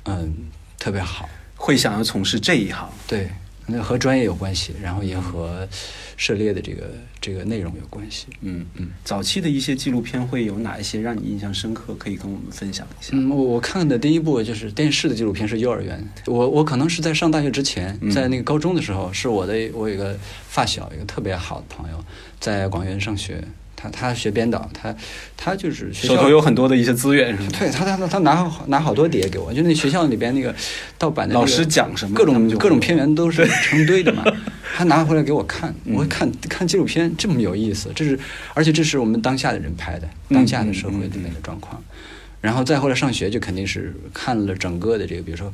[0.06, 0.34] 嗯，
[0.76, 1.28] 特别好。
[1.54, 2.90] 会想要从事这一行。
[3.06, 3.30] 对，
[3.70, 5.66] 那和专业有关系，然后也和
[6.16, 8.26] 涉猎的这个这个内容有关系。
[8.40, 11.94] 嗯嗯，早期的一些纪录片会有哪一些让你印象深刻？
[11.94, 13.10] 可以跟我们分享一下。
[13.12, 16.06] 嗯，我我看的第一部就是电视的纪录片是幼儿园。
[16.26, 22.04] 我我可能是在上大学之前，嗯在那个高中的时候，是我的我有一个发小，一个特别好的朋友，
[22.38, 23.42] 在广元上学，
[23.80, 24.94] 他他学编导，他
[25.36, 27.48] 他就是手头有很多的一些资源，是吗？
[27.58, 30.54] 对他，他他他拿好拿好多碟给我，就那学校里边那个
[30.98, 34.24] 盗版的、那个、老师讲什么各种各种片源都是成堆的嘛。
[34.76, 38.18] 他拿回来给我看，嗯我看看纪录片这么有意思，这是
[38.54, 41.82] 而且这是我们当下的人拍的，嗯当下的社会的那个状况。
[42.40, 45.52] 然后再后来上学就肯定是看了整个的这个，比如说。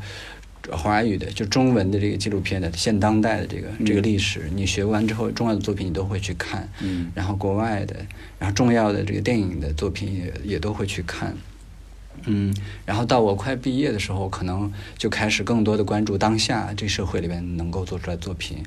[0.72, 7.10] 华语的，就中文的这个纪录片的现当代的这个、这个嗯历史，你学完之后，重要的作品你都会去看，嗯。
[7.14, 7.96] 然后国外的，
[8.38, 11.36] 然后重要的这个电影的作品也也都会去看，
[12.24, 18.62] 嗯，然后到我快毕业的时候，可能就开始更多的关注当下这社会里边能够做出来的作品，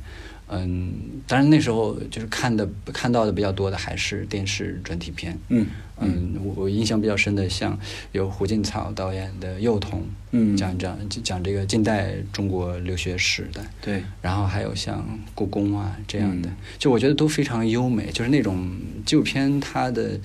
[0.52, 0.92] 嗯，
[1.28, 5.68] 当然那时候就是看的看到的比较多的还是电视专题片，嗯。
[6.02, 7.78] 嗯，我我印象比较深的，像
[8.14, 10.00] 有胡锦草导演的《幼童》，
[10.32, 16.56] 嗯讲讲讲这个近代中国留学史的，对，然后还有像故宫啊这样的，嗯。
[16.78, 18.72] 就我觉得都非常优美，就是那种
[19.06, 20.18] 纪录片它的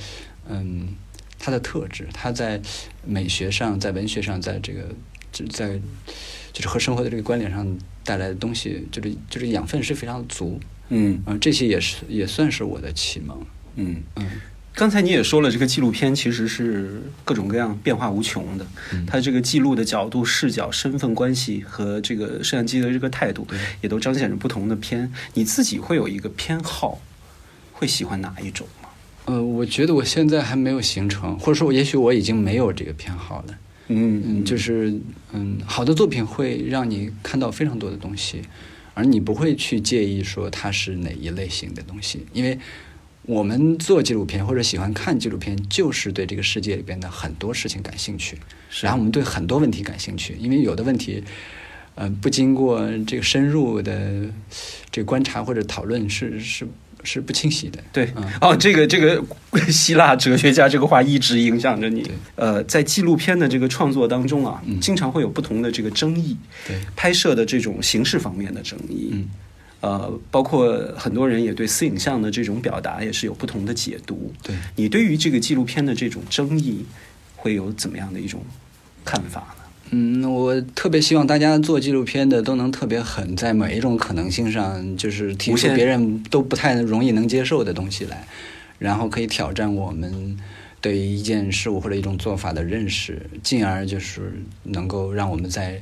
[0.48, 0.90] 嗯
[1.40, 2.62] 它的特质，它在
[3.04, 4.82] 美学上，在文学上，在这个
[5.32, 5.80] 就在
[6.54, 13.38] 就是和生活的这个关联上带来的东西，就是就是养分是非常足，嗯嗯、这些也是也算是我的启蒙，
[13.76, 14.02] 嗯。
[14.16, 14.26] 嗯
[14.76, 18.66] 刚才你也说了，这个纪录片其实是各种各样、变化无穷的。
[18.92, 23.46] 嗯它这个记录的角度、视角、身份关系和这个摄像机的这个态度，
[23.82, 25.12] 也都彰显着不同的片。
[25.34, 27.00] 你自己会有一个偏好，
[27.72, 28.88] 会喜欢哪一种吗？
[29.26, 33.54] 呃，我觉得我现在还没有形成，或者说，也许我已经没有这个偏好了。
[33.88, 34.98] 嗯嗯，就是
[35.32, 38.42] 嗯，好的作品会让你看到非常多的东西，
[38.94, 42.58] 而你不会去介意说它是哪一类型的东西，因为
[43.26, 48.38] 我们做纪录片或者喜欢看纪录片，就是对这个世界里边的很多事情感兴趣，
[48.82, 51.22] 然后我们对很多问题感兴趣，因为有的问题，
[51.94, 54.28] 呃，不经过这个深入的
[54.90, 56.66] 这个观察或者讨论是是
[57.04, 57.78] 是不清晰的。
[57.92, 59.22] 对嗯，哦，这个这个
[59.70, 62.10] 希腊哲学家这个话一直影响着你。
[62.34, 66.36] 呃，在纪录片的这个创作当中啊，嗯经常会有不同的这个争议，
[66.66, 69.10] 对，拍摄的这种形式方面的争议。
[69.12, 69.28] 嗯
[69.80, 74.32] 呃，包括很多人也对私影像的这种表达也是有不同的解读。
[74.42, 74.56] 对。
[74.76, 76.86] 你对于这个纪录片的这种争议，
[77.36, 78.42] 会有怎么样的一种
[79.04, 79.63] 看法呢？
[79.96, 88.26] 嗯，我特别希望大家做纪录片的都能特别狠，在每一种可能性上，就是提出别人都不太容易能接受的东西来，
[88.80, 90.36] 然后可以挑战我们
[90.80, 94.32] 对于一件事物或者一种做法的认识，进而就是
[94.64, 95.80] 能够让我们在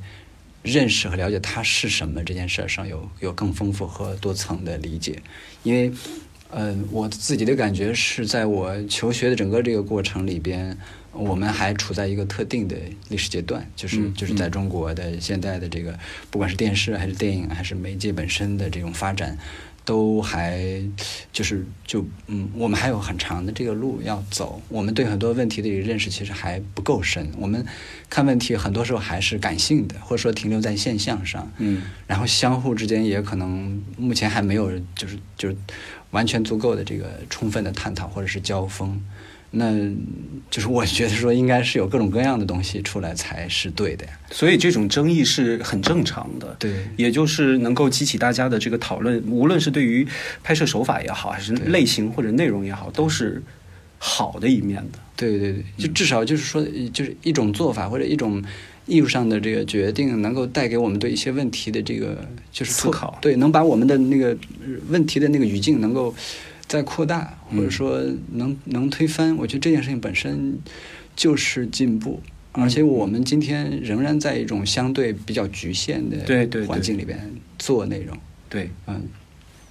[0.62, 5.22] 认识和了解它是什么这件事儿上有有更丰富和多层的理解，
[5.62, 5.90] 因为。
[6.54, 10.76] 呃，我自己的感觉是在我求学的整个这个过程里边，
[11.12, 12.76] 我们还处在一个特定的
[13.08, 15.98] 历史阶段，就是嗯就是在中国的现在的这个，
[16.30, 19.36] 不管是电视还是电影还是媒介本身的这种发展，
[19.84, 20.80] 都还
[21.32, 24.62] 就是就嗯，我们还有很长的这个路要走。
[24.68, 27.64] 我们对很多问题的认识其实还不够深，我们
[28.08, 31.50] 看问题很多时候还是感性的，或者说停留在现象上。
[31.58, 35.56] 嗯然后相互之间也可能目前还没有就是就是
[36.10, 39.02] 完全足够的这个充分的探讨或者是交锋，
[39.54, 39.70] 那
[40.50, 44.12] 就是我觉得说应该是有各种各样的东西出来才是对的呀。
[44.30, 46.56] 所以这种争议是很正常的。
[46.58, 50.06] 对也就是能够激起大家的这个讨论，无论是对于
[50.42, 53.42] 拍摄手法也好，还是类型或者内容也好，都是
[53.98, 54.98] 好的一面的。
[55.14, 58.42] 对对对，就嗯至少就是说，就是一种做法或者一种
[58.86, 64.30] 艺术上的这个决定，能够带给我们对一些问题的这个就是思考对，能把我们的那个
[64.64, 66.12] 呃问题的那个语境能够
[66.72, 68.00] 再扩大，嗯或者说
[68.32, 69.36] 能能推翻。
[69.36, 70.58] 我觉得这件事情本身
[71.14, 72.22] 就是进步。
[72.24, 77.18] 嗯而且我们今天仍然在一种相对比较局限的环境里边
[77.58, 78.14] 做内容，
[78.50, 79.02] 对，嗯，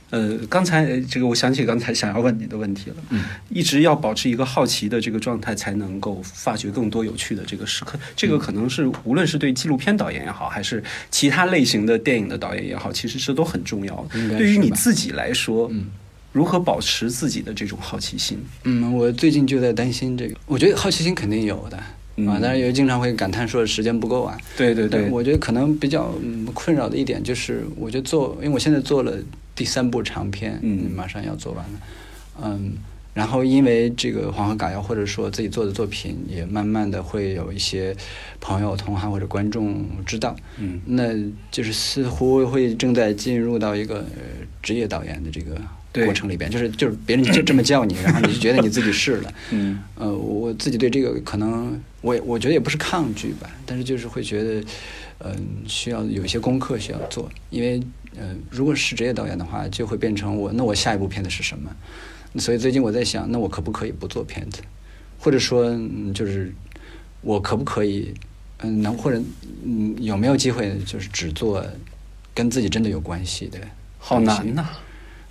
[0.09, 7.99] 呃，刚才呃这个我想起刚才想要问你的问题了，嗯，一直要保持一个好奇的这个状态，才能够发掘更多有趣的这个时刻。
[8.15, 14.37] 这个可能是无论是对纪录片导演也好，还是其他类型的电影的导演也好，其实这都很重要的。
[14.39, 15.85] 对于你自己来说，嗯
[16.31, 18.37] 如何保持自己的这种好奇心？
[18.63, 20.35] 嗯，我最近就在担心这个。
[20.45, 21.77] 我觉得好奇心肯定有的、
[22.15, 24.37] 嗯啊，但是也经常会感叹说时间不够啊。
[24.55, 29.13] 对对对，我觉得可能比较嗯困扰的一点就是，我觉得做，因为我现在做了
[29.55, 31.79] 第三部长片，嗯马上要做完了，
[32.43, 32.73] 嗯，
[33.13, 37.93] 然后因为这个《黄河嘎谣》或者说自己做的作品，也慢慢的会有一些
[38.39, 41.13] 朋友、同行或者观众知道，嗯那
[41.51, 45.61] 就是似乎会正在进入到一个呃职业导演的这个对
[45.93, 49.33] 过程里边，就是就是别人就这么叫你，然后你就觉得你自己是了。
[49.51, 54.63] 嗯呃，我我自己对这个可能，我我觉得也不是抗拒吧，但是就是会觉得，
[55.19, 55.33] 嗯、
[55.67, 57.81] 需要有一些功课需要做，因为
[58.17, 61.69] 呃，如果是职业导演的话，就会变成我那我下一部片子是什么？
[62.39, 64.61] 所以最近我在想，那我可不可以不做片子，
[65.19, 66.53] 或者说，嗯就是
[67.21, 68.13] 我可不可以，
[68.59, 69.21] 嗯，能或者
[69.65, 71.65] 嗯有没有机会，就是只做
[72.33, 73.59] 跟自己真的有关系的？
[73.99, 74.65] 好难呐、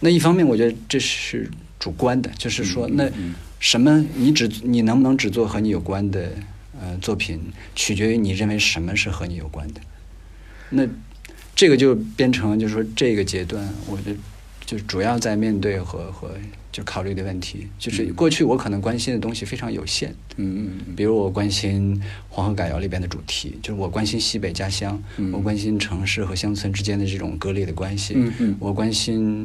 [0.01, 6.33] 那一方面，我觉得这是主观的，就是说，嗯那嗯什么你只你能不能只做和你有关的
[6.81, 7.39] 呃作品，
[7.75, 9.81] 取决于你认为什么是和你有关的。
[10.71, 10.87] 那
[11.55, 14.17] 这个就变成就是说这个阶段，我觉得
[14.71, 16.31] 就是主要在面对和和
[16.71, 18.15] 就考虑的问题，就是嗯。
[18.15, 20.95] 过去我可能关心的东西非常有限，嗯嗯嗯。
[20.95, 21.97] 比如我关心
[22.29, 25.33] 《黄河改谣》里边的主题，就是我关心西北家乡，嗯。
[25.33, 28.57] 我关心城市和乡村之间的这种割裂的关系，嗯嗯。
[28.61, 29.45] 我关心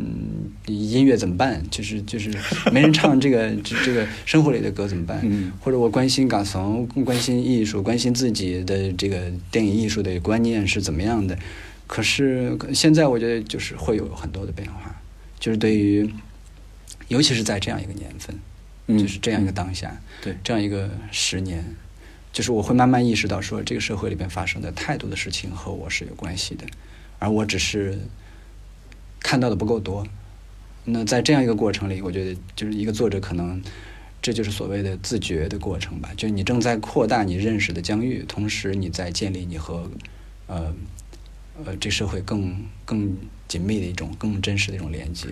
[0.67, 2.29] 音乐怎么办，就是就是
[2.71, 5.51] 没人唱这个这这个生活里的歌怎么办，嗯。
[5.59, 11.35] 或者我关心港怂，关心艺术，关心自己的这个电影艺术的观念是怎么样的。
[11.87, 14.95] 可是现在我觉得就是会有很多的变化，
[15.39, 16.13] 就是对于，
[17.07, 18.39] 尤其是在这样一个年份，
[18.87, 21.63] 嗯就是这样一个当下，对这样一个十年，
[22.33, 26.65] 就是我会慢慢意识到说，这个社会里边发生的太多的事情和我是有关系的，
[27.19, 27.99] 而我只是
[29.19, 30.05] 看到的不够多。
[30.85, 33.61] 那在这样一个过程里，我觉得就是一个作者可能。
[34.21, 39.87] 这就是所谓的自觉的过程吧，就是你正在扩大你认识的疆域，同时你在建立你和，
[40.47, 40.73] 呃，
[41.63, 43.15] 呃，这社会更更
[43.47, 45.27] 紧密的一种、更真实的一种连接。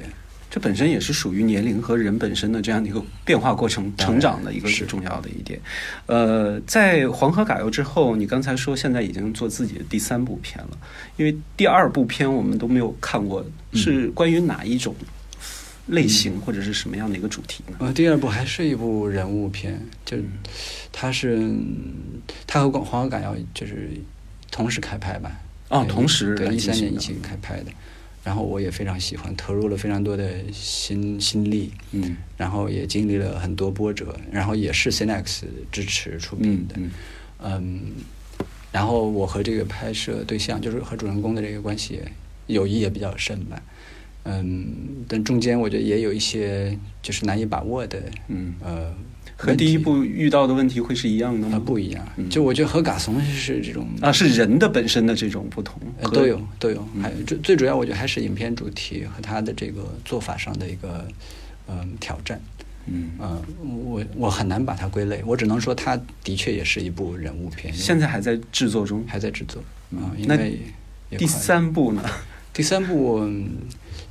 [0.49, 5.59] 这本身也是属于年龄和人本身的这样的一个变化过程、成长的一个重要的一点。
[6.05, 10.77] 呃，在黄河改谣之后，你刚才说现在已经做自己的第三部片了，
[11.17, 14.95] 因为第二部片我们都没有看过，嗯是关于哪一种
[15.87, 17.77] 类型或者是什么样的一个主题呢？
[17.79, 20.25] 呃，第二部还是一部人物片，就嗯
[20.91, 21.51] 它是
[22.45, 23.89] 它和《黄河嘎谣》就是
[24.51, 25.31] 同时开拍吧？
[25.69, 27.71] 哦，同时对一三年一起开拍的。
[28.23, 32.15] 然后我也非常喜欢，投入了非常多的心心力，嗯。
[32.37, 36.91] 然后也经历了很多波折，然后也是 Cinex 支持出品的，嗯
[37.39, 37.81] 嗯，
[38.71, 42.01] 然后我和这个拍摄对象，就是和主人公的这个关系，
[42.47, 43.61] 友谊也比较深吧，
[44.23, 48.93] 嗯，但中间我觉得也有一些就是难以把握的，嗯，呃，
[49.35, 51.63] 和第一部遇到的问题会是一样的呃吗？
[51.65, 61.07] 不一样嗯，就我觉得和嘎怂是这种啊，是人的本身的这种不同，呃都有都有，嗯还有最最主要我觉得还是影片主题和他的这个做法上的一个
[61.67, 62.39] 嗯挑战。
[62.85, 63.11] 嗯。
[63.19, 63.41] 嗯，
[63.85, 69.03] 我我很难把它归类，我只能说它的确也是一部人物片，现在还在制作中。
[69.07, 70.59] 还在制作啊、因那为
[71.17, 72.03] 第三部呢？
[72.51, 73.49] 第三部嗯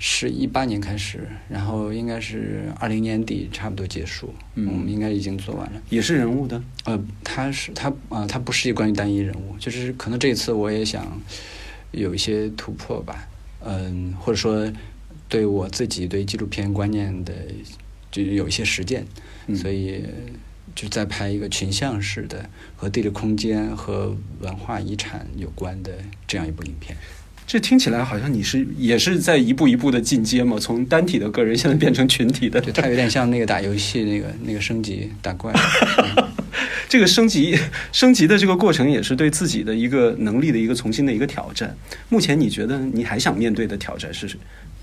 [0.05, 5.81] 是一八年开始，然后应该是二零年底差不多结束，嗯我们应该已经做完了。
[5.91, 6.61] 也是人物的。
[6.85, 11.23] 呃，他是他啊、它不是一关于单一人物，就是可能这一次我也想
[11.93, 13.29] 有一些突破吧，
[13.65, 14.69] 嗯，或者说
[15.29, 17.33] 对我自己对纪录片观念的
[18.11, 19.07] 就有一些实践，
[19.47, 20.05] 嗯所以
[20.75, 25.93] 就在拍一个群像式的和地理空间和文化遗产有关的
[26.27, 26.97] 这样一部影片。
[27.53, 32.59] 这听起来好像你是也是在一步一步的进阶嘛，从单体的个人现在变成群体的。
[32.59, 35.53] 对，它有点像那个打游戏那个那个升级打怪。
[36.88, 37.55] 这个升级
[37.93, 41.77] 升级的这个过程，也是对自己的一个能力的一个重新的一个挑战。
[42.09, 44.35] 目前你觉得你还想面对的挑战是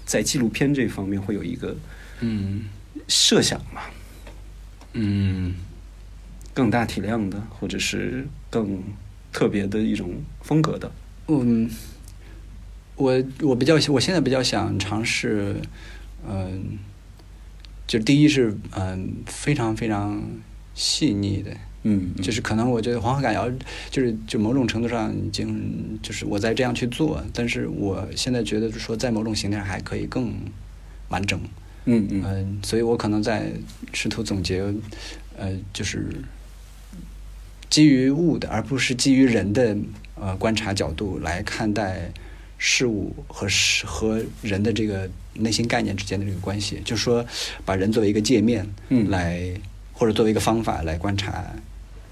[0.05, 1.75] 在纪录片这方面会有一个
[2.19, 2.65] 嗯
[3.07, 3.81] 设想吗？
[4.93, 5.55] 嗯。
[6.53, 8.79] 更大体量的，或者是更
[9.33, 10.11] 特别的一种
[10.43, 10.91] 风格的？
[11.29, 11.67] 嗯，
[12.99, 15.55] 我我比较我现在比较想尝试，
[16.27, 16.77] 嗯、
[17.87, 20.21] 就第一是嗯、非常非常
[20.75, 21.51] 细腻的，
[21.83, 23.49] 嗯，就是可能我觉得黄河赶谣
[23.89, 30.33] 就是就某种程度上已经就是我在这样去做，但是我现在觉得说在某种形态上还可以更
[31.07, 31.39] 完整。
[31.85, 33.53] 嗯嗯嗯、所以我可能在
[33.93, 34.61] 试图总结，
[35.37, 36.05] 呃，就是
[37.69, 39.77] 基于物的，而不是基于人的
[40.15, 42.11] 呃观察角度来看待
[42.59, 47.25] 事物和事和人的这个内心概念之间的这个关系，就是说
[47.65, 49.09] 把人作为一个界面，嗯。
[49.09, 49.51] 来
[49.93, 51.43] 或者作为一个方法来观察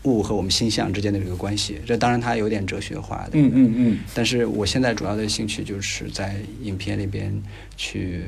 [0.04, 1.80] 物和我们心象之间的这个关系。
[1.86, 4.00] 这当然它有点哲学化的，嗯嗯嗯。
[4.14, 7.34] 但是我现在主要的兴趣就是在影片里边
[7.76, 8.24] 去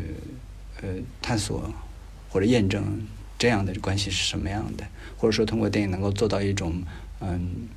[0.81, 0.89] 呃
[1.21, 1.73] 探索
[2.29, 3.01] 或者验证
[3.37, 4.85] 这样的关系是什么样的，
[5.17, 6.81] 或者说通过电影能够做到一种
[7.21, 7.67] 嗯，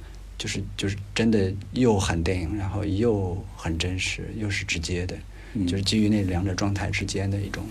[0.43, 5.17] 就是就是真的又很电影，然后又很真实，又是直接的，
[5.55, 7.63] 嗯就是基于那两者状态之间的一种。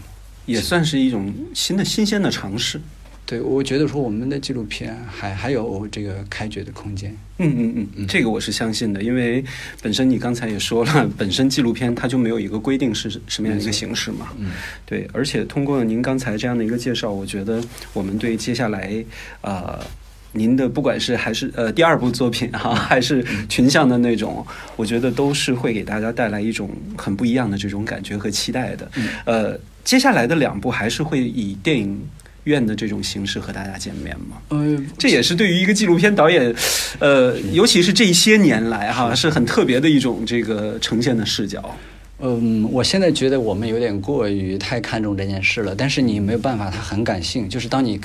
[0.46, 2.80] 也算是一种新的新鲜的尝试。
[3.26, 7.12] 对，我觉得说我们的纪录片还还有这个开掘的空间。
[7.40, 9.44] 嗯嗯嗯，嗯这个我是相信的，因为
[9.82, 14.30] 本身你刚才也说了，本身纪录片它就没有一个规定是什么样的一个形式嘛。
[14.40, 14.52] 嗯
[14.86, 17.62] 对，而且通过您刚才这样的一个介绍，我觉得
[17.92, 19.04] 我们对接下来
[19.42, 19.86] 呃。
[20.34, 28.90] 您的不管是还是呃第二部作品哈、还是群像的那种，我觉得都是会给大家带来一种很不一样的这种感觉和期待的。
[28.96, 32.00] 嗯呃，接下来的两部还是会以电影
[32.46, 34.38] 院的这种形式和大家见面吗？
[34.50, 36.56] 呃，这也是对于一个纪录片导演，
[37.00, 41.78] 呃，尤其是这些年来哈，是很特别的一种这个呈现的视角。
[42.22, 47.50] 嗯，我现在觉得我们有点过于太看重这件事了，但是你没有办法，它很感性。
[47.50, 48.00] 就是当你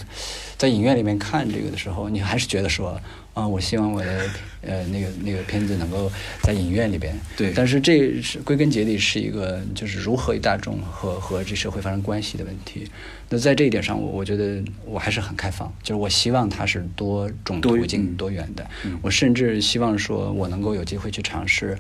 [0.56, 2.98] 在影院里面看这个的时候，你还是觉得说，
[3.34, 4.30] 啊、我希望我的
[4.62, 6.10] 呃那个那个片子能够
[6.42, 7.14] 在影院里边。
[7.36, 12.88] 对但是这是归根结底是一个就是如何与大众和和这社会发生关系的问题。
[13.28, 18.66] 那在这一点上，我我觉得我还是很开放，就是我希望它是多种途径、嗯多元的。
[18.86, 21.76] 嗯我甚至希望说我能够有机会去尝试，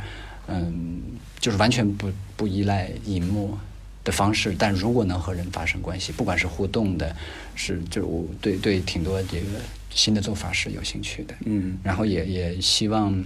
[0.48, 1.00] 嗯，
[1.40, 3.56] 就是完全不不依赖荧幕
[4.04, 7.14] 的方式，但如果能和人发生关系，不管是互动的，
[7.54, 9.46] 是就是我对对挺多这个
[9.90, 13.24] 新的做法是有兴趣的，嗯然后也也希望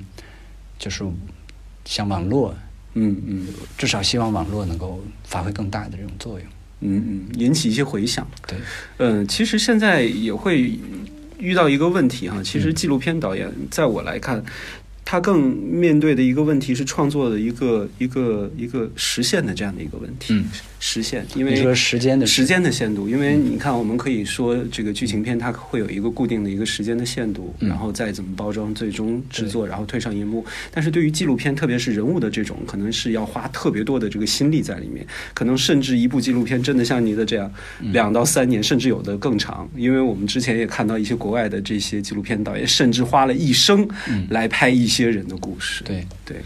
[0.79, 1.05] 就是
[1.85, 2.55] 像网络，
[2.95, 3.47] 嗯嗯
[3.77, 6.49] 至少希望网络能够发挥更大的这种作用。
[6.83, 8.27] 嗯嗯，引起一些回响。
[8.47, 8.59] 对，
[8.97, 10.79] 嗯，其实现在也会
[11.39, 14.43] 遇到一个问题哈，其实嗯纪录片导演在我来看。
[15.05, 20.35] 他更面对的一个问题是创作的一个一个一个实现的这样的一个问题，
[20.83, 27.69] 实现，因为说时间的时间的限度，因为你看，我们可以说这个剧情片它会有一个固定的一个时间的限度，嗯。
[27.69, 30.45] 然后再怎么包装，最终制作，然后推上荧幕。
[30.73, 37.93] 但是对于纪录片，特别是人物的这种，可能是要花特别多的这个心力在里面，可能甚至一部纪录片真的像你的这样，嗯。
[37.93, 39.69] 两到三年，甚至有的更长。
[39.77, 44.27] 因为我们之前也看到一些国外的这些纪录片导演，甚至花了一生嗯。
[44.31, 45.85] 来拍一些人的故事。
[45.85, 46.37] 对，对，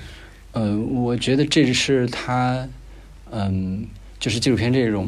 [0.52, 2.66] 呃，我觉得这是他，
[3.30, 3.86] 嗯，
[4.24, 5.06] 就是纪录片这种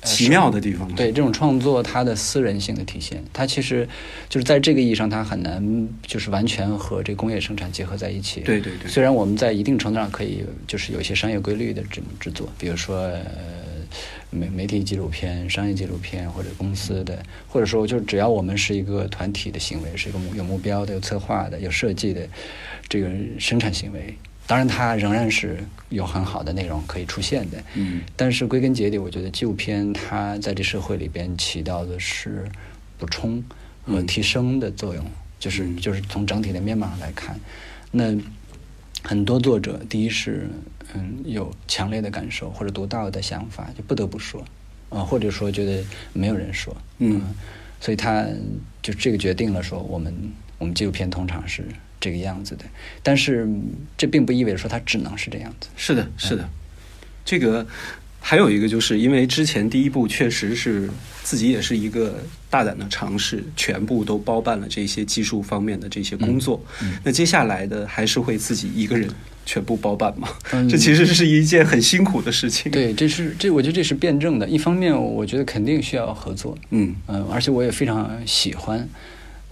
[0.00, 0.90] 呃奇妙的地方。
[0.94, 3.86] 对这种创作，它的私人性的体现，它其实
[4.30, 8.40] 就是在这个意义上，它很难就是完全和这工业生产结合在一起。
[8.40, 13.20] 对对对虽然我们在一定程度上可以就是有一些商业规律的制制作，比如说呃
[14.30, 22.26] 媒媒体纪录片、商业纪录片或者公司的，或者说就是只要我们是一个团体的行为，是一个目有目标的、有策划的、有设计的
[22.88, 24.16] 这个生产行为。
[24.46, 27.62] 当然，它仍然是有很好的内容可以出现的。
[27.74, 28.02] 嗯。
[28.16, 32.44] 但是归根结底，我觉得纪录片它在这社会里边起到的是
[32.98, 33.42] 补充
[33.84, 35.04] 和嗯提升的作用，
[35.38, 37.38] 就是嗯就是从整体的面貌上来看，
[37.90, 38.14] 那
[39.02, 40.48] 很多作者第一是
[40.94, 44.44] 嗯有强烈的感受或者独到的想法，就不得不说，
[44.90, 45.82] 啊、或者说觉得
[46.12, 47.20] 没有人说，嗯。
[47.80, 48.26] 所以他
[48.82, 50.14] 就这个决定了说我们
[50.56, 51.66] 我们纪录片通常是
[52.04, 52.64] 这个样子的，
[53.02, 53.48] 但是
[53.96, 55.68] 这并不意味着说它只能是这样子。
[55.74, 56.46] 是的，是的，
[57.24, 57.66] 这个
[58.20, 60.90] 还有一个就是因为之前第一部确实是
[61.22, 66.62] 自己也是一个大胆的尝试，全部都包办了这些技术方面的这些工作。
[66.82, 69.08] 嗯嗯那接下来的还是会自己一个人
[69.46, 70.28] 全部包办吗？
[70.52, 74.46] 嗯这其实是一件很辛苦的事情。，对，这是这，我觉得这是辩证的。
[74.48, 78.88] 一方面，我觉得肯定需要合作，嗯嗯，而且我也非常喜欢，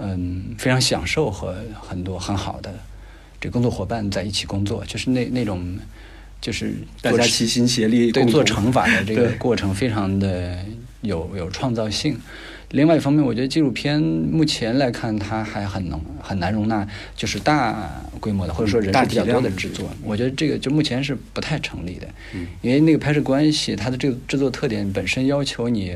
[0.02, 2.74] 嗯，非常享受和很多很好的
[3.40, 5.78] 这工作伙伴在一起工作，就是那那种，
[6.40, 10.58] 就是大家齐心协力，对做乘法的这个过程非常的
[11.00, 12.18] 有有创造性。
[12.70, 19.90] 另外一方面，我觉得纪录片目前来看，它还很能很难容纳就是大规模的或者说人大数比较多的的制作。
[20.02, 25.94] 我觉得这个就目前是不太成立的，嗯因为那个拍摄关系，它的这个制作特点本身要求你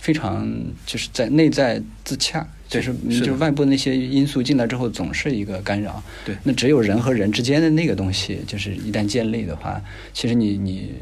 [0.00, 0.50] 非常
[0.86, 6.02] 就是在内在自洽，就是就是外部那些因素进来之后，总是一个干扰。
[6.24, 9.80] 对那只有人和人之间的那个东西，就是一旦建立的话，
[10.14, 10.92] 其实你你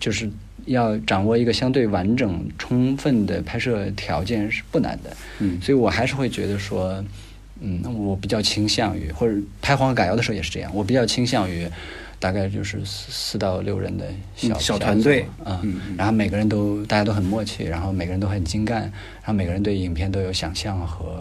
[0.00, 0.30] 就是
[0.64, 5.14] 要掌握一个相对完整、充分的拍摄条件是不难的。
[5.40, 7.04] 嗯所以我还是会觉得说，
[7.60, 11.68] 嗯，我比较倾向于，或者拍《黄河改谣》的时候也是这样，我比较倾向于
[12.22, 14.06] 大概就是四四到六人的
[14.36, 15.22] 小、嗯小团队。
[15.42, 15.96] 啊、嗯嗯。
[15.98, 21.20] 然后每个人都大家都很默契，然后每个人都很精干，然后每个人对影片都有想象和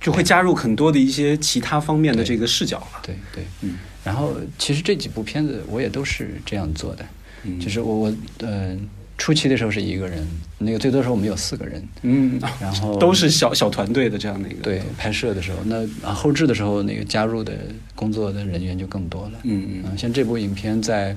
[0.00, 3.02] 就会加入很多的一些其他方面的这个视角了。
[3.02, 3.76] 对对，嗯。
[4.02, 7.04] 然后其实这几部片子我也都是这样做的，
[7.42, 7.60] 嗯。
[7.60, 8.74] 就是我我呃
[9.18, 10.26] 初期的时候是一个人，
[10.64, 14.62] 那个最多的时候我们有四个人，嗯，然后都是小小团队的这样的一个。
[14.62, 17.52] 对拍摄的时候，那啊后置的时候那个加入的
[17.94, 19.40] 工作的人员就更多了。
[19.44, 21.16] 嗯嗯像这部影片在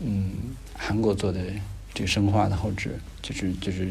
[0.00, 0.30] 嗯
[0.74, 1.40] 韩国做的
[1.92, 2.90] 这个生化的后置，
[3.22, 3.90] 就是就是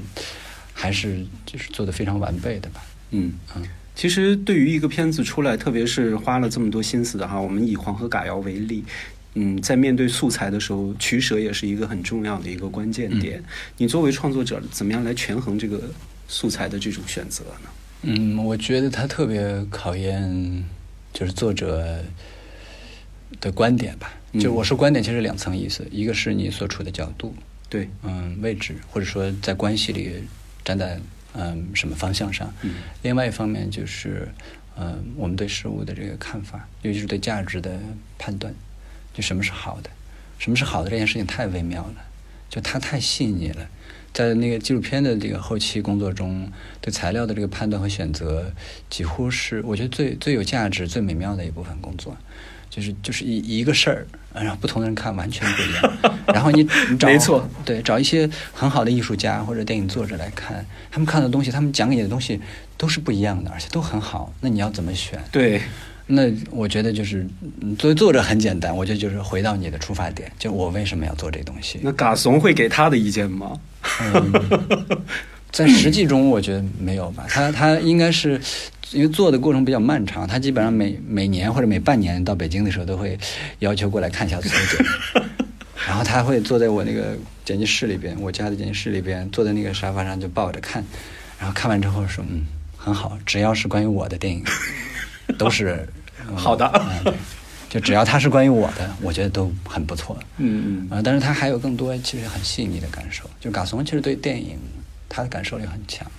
[0.74, 2.84] 还是就是做的非常完备的吧。
[3.12, 3.64] 嗯嗯
[3.96, 8.84] 其实对于一个片子出来，特别是花了这么多心思的哈，我们以黄河嘎谣为例。
[9.36, 13.44] 嗯，在面对素材的时候，取舍也是一个很重要的一个关键点。
[13.78, 15.82] 你作为创作者，怎么样来权衡这个
[16.28, 17.70] 素材的这种选择呢？
[18.04, 20.64] 嗯，我觉得它特别考验
[21.14, 22.04] 就是作者
[23.42, 24.14] 的观点吧。
[24.32, 27.34] 嗯就我说观点其实两层意思，一个是你所处的角度，
[27.70, 30.12] 对，嗯，位置，或者说在关系里
[30.64, 31.00] 站在
[31.34, 32.54] 嗯什么方向上。
[32.62, 34.28] 嗯另外一方面就是，
[34.76, 37.80] 呃，我们对事物的这个看法，尤其是对价值的
[38.18, 38.54] 判断，
[39.16, 39.90] 就什么是好的，
[40.38, 41.96] 什么是好的这件事情太微妙了，
[42.50, 43.66] 就它太细腻了。
[44.14, 46.52] 在那个纪录片的这个后期工作中，
[46.82, 48.52] 对材料的这个判断和选择，
[48.90, 52.16] 几乎是我觉得最最有价值、最美妙的一部分工作。
[52.68, 56.18] 就是就是一一个事儿，然后不同的人看完全不一样。
[56.28, 62.42] 然后你你 找没错，对，找一些很好的艺术家或者电影作者来看，他们看的东西，他们讲给你的东西
[62.76, 64.34] 都是不一样的，而且都很好。
[64.42, 65.24] 那你要怎么选？
[65.32, 65.62] 对，
[66.08, 67.28] 那我觉得就是
[67.62, 71.80] 嗯作为作者很简单，我觉得就是回到你的出发点，就我为什么要做这东西。
[71.82, 73.60] 那嘎怂会给他的意见吗？
[74.02, 74.32] 嗯，
[75.52, 77.26] 在实际中，我觉得没有吧。
[77.30, 78.40] 他他应该是
[78.92, 83.18] 因为做的过程比较漫长，他基本上每每年或者每半年到北京的时候，都会
[83.60, 84.86] 要求过来看一下作者。
[85.88, 90.84] 然后他会坐在我那个剪辑室里边，我家的剪辑室里边，坐在那个沙发上就抱着看，
[91.40, 92.46] 然后看完之后说，嗯，
[92.76, 94.44] 很好，只要是关于我的电影，
[95.38, 95.88] 都是、
[96.28, 96.66] 嗯好的
[97.06, 97.14] 嗯
[97.70, 100.18] 就只要它是关于我的，我觉得都很不错。
[100.38, 103.30] 嗯啊、但是他还有更多其实很细腻的感受。
[103.40, 104.58] 就嘎怂其实对电影
[105.10, 106.10] 他的感受力很强，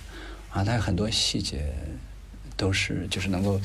[0.51, 1.73] 啊，他有很多细节
[2.55, 3.59] 都是就是能够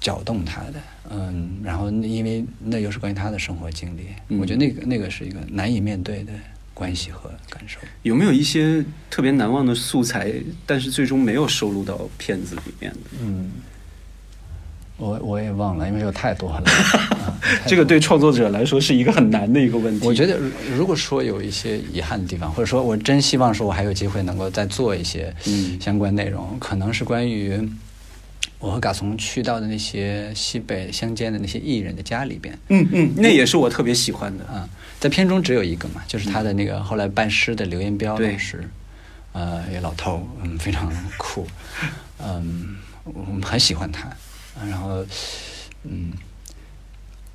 [0.00, 0.74] 搅动他的，
[1.10, 6.32] 嗯，然后因为那又是关于他的生活经历，嗯我觉得那个那个是一个难以面对的
[6.72, 7.80] 关系和感受。
[8.02, 10.32] 有没有一些特别难忘的素材，
[10.64, 13.00] 但是最终没有收录到片子里面的？
[13.20, 13.50] 嗯，
[14.96, 16.64] 我我也忘了，因为有 太多了。
[17.66, 20.06] 这个对创作者来说是一个很难的一个问题。
[20.06, 27.60] 我觉得，如如果说有一些遗憾的地方，或者说我真希望说我还有机会能够再做一些嗯相关内容，可能是关于
[28.58, 32.56] 我和嘎从去到的那些西北乡间的那些艺人的家里边。
[32.68, 34.44] 嗯嗯，那也是我特别喜欢的。
[34.44, 34.68] 啊，
[35.00, 38.66] 在片中只有一个嘛，就是他的那个后来拜师的刘彦彪老师，
[39.32, 41.46] 呃，一个老头儿，嗯，非常酷，
[42.22, 44.08] 嗯，我们很喜欢他，
[44.56, 45.04] 啊然后，
[45.82, 46.12] 嗯，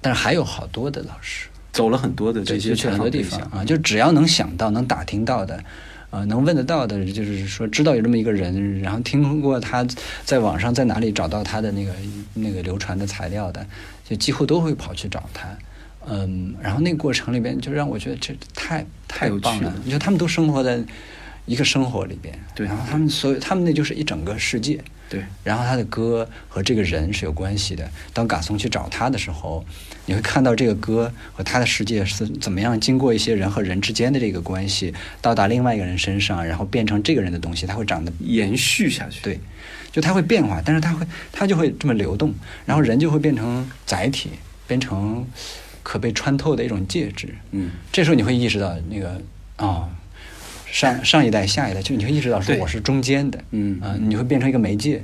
[0.02, 5.64] 但是还有好多的老师，走了很多的，这些就去很多地方啊，就只要能想到、能打听到的，
[6.10, 9.86] 呃，能问得到的，就是说知道有这么一个人，然后听过他
[10.24, 11.94] 在网上在哪里找到他的那个
[12.34, 13.66] 那个流传的材料的，
[14.08, 15.48] 就几乎都会跑去找他。
[16.08, 19.76] 嗯，然后那个过程里边，就让我觉得这太太棒了了。
[19.84, 20.82] 你说他们都生活在
[21.50, 22.68] 一个生活里边，对。
[22.68, 24.80] 然后他们所有他们那就是一整个世界，
[25.10, 27.90] 对，然后他的歌和这个人是有关系的。
[28.14, 29.66] 当嘎松去找他的时候，
[30.06, 39.20] 你会看到这个歌和他的世界是怎么样经过一些人和人之间的这个关系，到达另外一个人身上，然后变成这个人的东西，它会长得延续下去。
[39.24, 39.40] 对，
[39.92, 42.32] 就它会变化，但是它会它就会这么流动，
[42.68, 44.30] 然后人就会变成载体，
[44.68, 45.26] 变成
[45.82, 47.34] 可被穿透的一种介质。
[47.50, 49.20] 嗯，这时候你会意识到那个
[49.58, 49.90] 哦，
[50.72, 55.02] 上上一代、下一代，就你会意识到说我是中间的，嗯啊、你会变成一个媒介。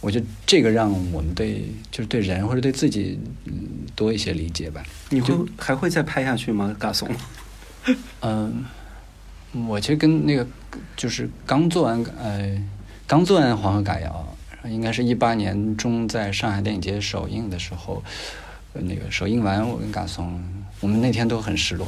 [0.00, 3.52] 我觉得这个让我们对就是对人或者对自己嗯
[3.94, 4.82] 多一些理解吧。
[5.10, 6.74] 你会还会再拍下去吗？
[6.78, 7.06] 嘎怂？
[8.22, 8.64] 嗯，
[9.68, 10.46] 我其实跟那个
[10.96, 12.56] 就是刚做完呃
[13.06, 14.36] 刚做完《黄河嘎谣》，
[14.68, 18.02] 应该是一八年中在上海电影节首映的时候，
[18.72, 20.42] 呃那个首映完，我跟嘎松，
[20.80, 21.86] 我们那天都很失落。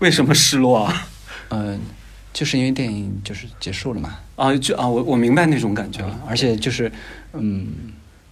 [0.00, 1.08] 为什么失落啊？
[1.50, 1.78] 嗯、
[2.36, 6.12] 就是因为电影就是结束了嘛，啊，就啊，我我明白那种感觉了。
[6.12, 6.92] 啊而且就是
[7.32, 7.66] 嗯，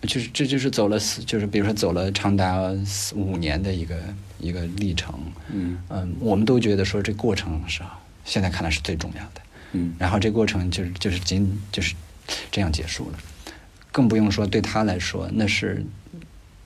[0.02, 3.96] 就是这就是走了四，就是比如说走了长达四五年的一个
[4.38, 5.18] 一个历程，
[5.50, 5.78] 嗯。
[5.88, 7.80] 嗯，我们都觉得说这过程是
[8.26, 9.40] 现在看来是最重要的，
[9.72, 9.94] 嗯。
[9.98, 11.94] 然后这过程就是就是仅就是
[12.50, 13.18] 这样结束了，
[13.90, 15.82] 更不用说对他来说，那是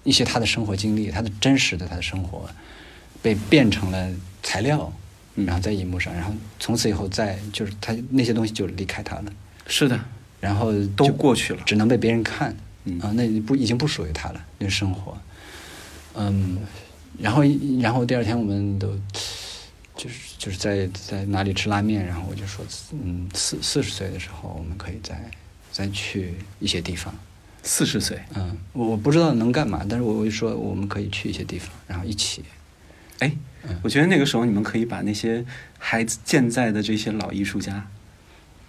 [0.03, 2.51] 一些他的生活经历，他的真实的他的生活
[3.23, 4.11] 被变成了
[4.43, 4.93] 材料，嗯
[5.47, 9.33] 然后在荧幕上，然后从此以后再就是他那些东西就离开他了，
[9.67, 9.99] 是的，
[10.41, 11.63] 然后都就过去了。
[11.65, 12.99] 只能被别人看，嗯。
[13.01, 15.17] 啊，那不已经不属于他了，那生活，
[16.15, 16.59] 嗯，
[17.19, 17.43] 然后
[17.81, 18.89] 然后第二天我们都
[19.97, 25.31] 就是就是在在哪里吃拉面，然后我就说，嗯，四四十岁的时候我们可以再
[25.73, 27.15] 再去一些地方，
[27.63, 32.43] 四十岁，嗯，我我不知道能干嘛，但是我我就说我们可以去一些地方，然后一起，
[33.19, 33.33] 哎
[33.69, 35.45] 嗯，我觉得那个时候你们可以把那些
[35.79, 37.87] 还健在的这些老艺术家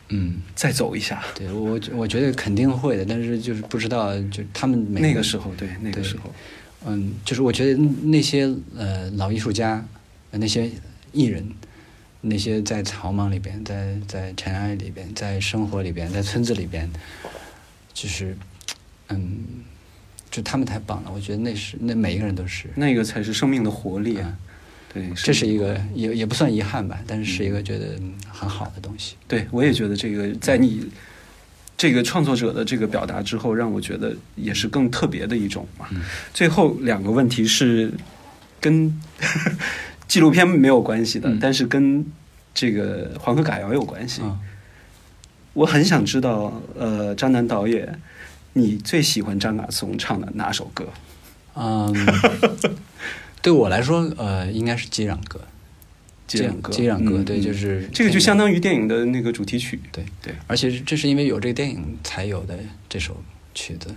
[0.10, 1.24] 嗯，再走一下。
[1.36, 6.34] 对我我我觉得肯定会的，但是就是不知道就他们每那个时候，对那个时候，
[6.88, 9.86] 嗯，就是我觉得那些呃老艺术家，
[10.32, 10.68] 呃那些
[11.12, 11.48] 艺人，
[12.22, 16.90] 那些在草莽里边，在在尘埃里边，在生活里边，在村子里边，
[17.94, 18.36] 就是
[19.10, 19.44] 嗯，
[20.32, 21.12] 就他们太棒了。
[21.14, 24.38] 我觉得那是那每一个人都是，那个才是生命的活力啊嗯！
[24.92, 29.16] 对，这是一个也也不算遗憾吧，但是是一个觉得嗯很好的东西。
[29.28, 30.90] 对，我也觉得这个在你
[31.78, 35.88] 这个创作者的这个表达之后，让我觉得也是更特别的一种嘛。
[35.92, 36.02] 嗯
[36.34, 37.92] 最后两个问题是
[38.60, 39.00] 跟
[40.08, 42.06] 纪录片没有关系的，嗯但是跟
[42.54, 44.22] 这个黄河嘎谣有关系。
[44.24, 44.40] 嗯
[45.54, 48.00] 我很想知道，呃，张楠导演，
[48.60, 50.88] 你最喜欢张嘎松唱的哪首歌？
[51.56, 51.94] 嗯，
[53.42, 55.42] 对我来说，呃，应该是接壤歌。
[56.28, 59.80] 接壤歌，接壤歌，对，就是这个就相当于电影的那个主题曲。
[59.92, 62.56] 对对，而且这是因为有这个电影才有的
[62.88, 63.18] 这首
[63.56, 63.96] 曲子，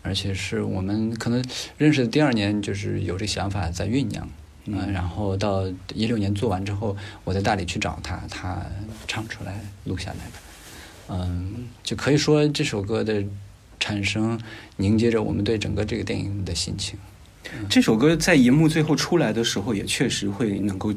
[0.00, 1.44] 而且是我们可能
[1.76, 4.26] 认识的第二年就是有这想法在酝酿，
[4.64, 8.64] 嗯呃然后到一六年做完之后，我在大理去找他，他
[9.06, 10.32] 唱出来录下来的，
[11.10, 13.22] 嗯，就可以说这首歌的
[13.78, 14.40] 产生
[14.76, 16.98] 凝结着我们对整个这个电影的心情。
[17.68, 20.92] 这首歌在银幕最后出来的时候，也确实会能够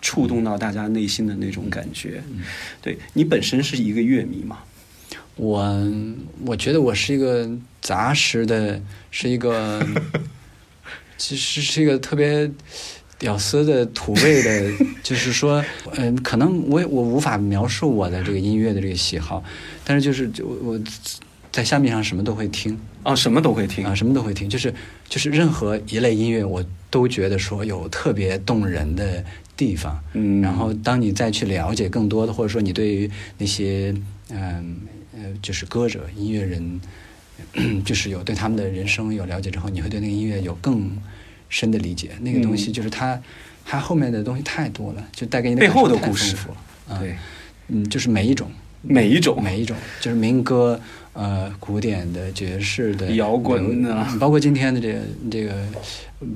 [0.00, 2.22] 触动到大家内心的那种感觉。
[2.30, 2.42] 嗯
[2.80, 4.58] 对你本身是一个乐迷嘛？
[5.34, 5.92] 我
[6.46, 7.50] 我觉得我是一个
[7.82, 8.80] 杂食的，
[9.10, 9.84] 是一个，
[11.18, 12.50] 其实是一个特别
[13.18, 14.72] 屌丝的土味的，
[15.02, 15.62] 就是说，
[15.96, 19.44] 嗯、可能我也我无法描述我的这个音乐的这个喜好，
[19.84, 20.80] 但是就是就我我
[21.56, 22.78] 在虾米上什么都会听。
[23.02, 23.86] 啊，什么都会听。
[23.86, 24.74] 啊，什么都会听，就是
[25.08, 29.24] 就是任何一类音乐我都觉得说有特别动人的
[29.56, 30.42] 地方，嗯。
[30.42, 33.94] 然后当你再去了解更多的，或者说你对于那些
[34.28, 34.76] 嗯
[35.14, 36.80] 呃就是歌者、音乐人，
[37.86, 40.90] 就是有对他们的人生有了解之后，你会对那个音乐有更
[41.48, 42.10] 深的理解。
[42.20, 43.18] 那个东西嗯就是它，
[43.64, 46.36] 它后面的东西太多了，就带给你的背后的故事。
[47.00, 47.16] 对，
[47.68, 48.50] 嗯，就是每一种。
[48.88, 49.42] 每一种。
[49.42, 50.78] 每一种，就是民歌、
[51.16, 55.00] 呃，古典的、爵士的、摇滚的包括今天的这个
[55.30, 55.64] 这个，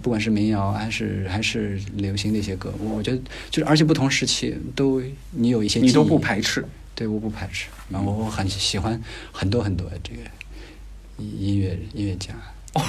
[0.03, 3.19] 不管是民谣还是还是流行的一些歌，我我觉得
[3.51, 5.03] 就是，而且不同时期都
[5.33, 6.65] 你有一些你都不排斥。
[6.95, 9.01] 对，我不排斥，然后我很喜欢
[9.33, 10.21] 很多很多这个
[11.19, 12.35] 音乐音乐家，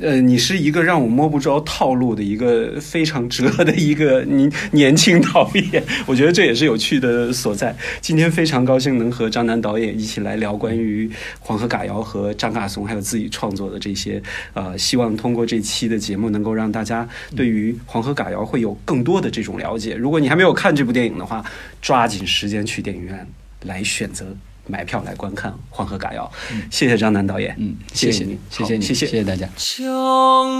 [0.00, 7.74] 呃，你是一个让我摸不着套路的一个非常折的一个年年轻导演，我觉得这也是有趣的所在。
[8.00, 11.08] 今天非常高兴能和张楠导演一起来聊关于
[11.38, 14.20] 黄河嘎谣和张嘎松还有自己创作的这些，
[14.54, 19.94] 呃，希望通过这期的节目能够让大家对于黄河嘎谣会有更多的这种了解。
[19.94, 21.44] 如果你还没有看这部电影的话，
[21.80, 23.26] 抓紧时间去电影院
[23.62, 24.26] 来选择。
[24.66, 26.30] 买票来观看《黄河嘎谣》，
[26.70, 29.24] 谢谢张楠导演，嗯，谢谢你，谢谢你，谢谢谢谢。
[29.24, 29.48] 大家。
[29.56, 29.84] 强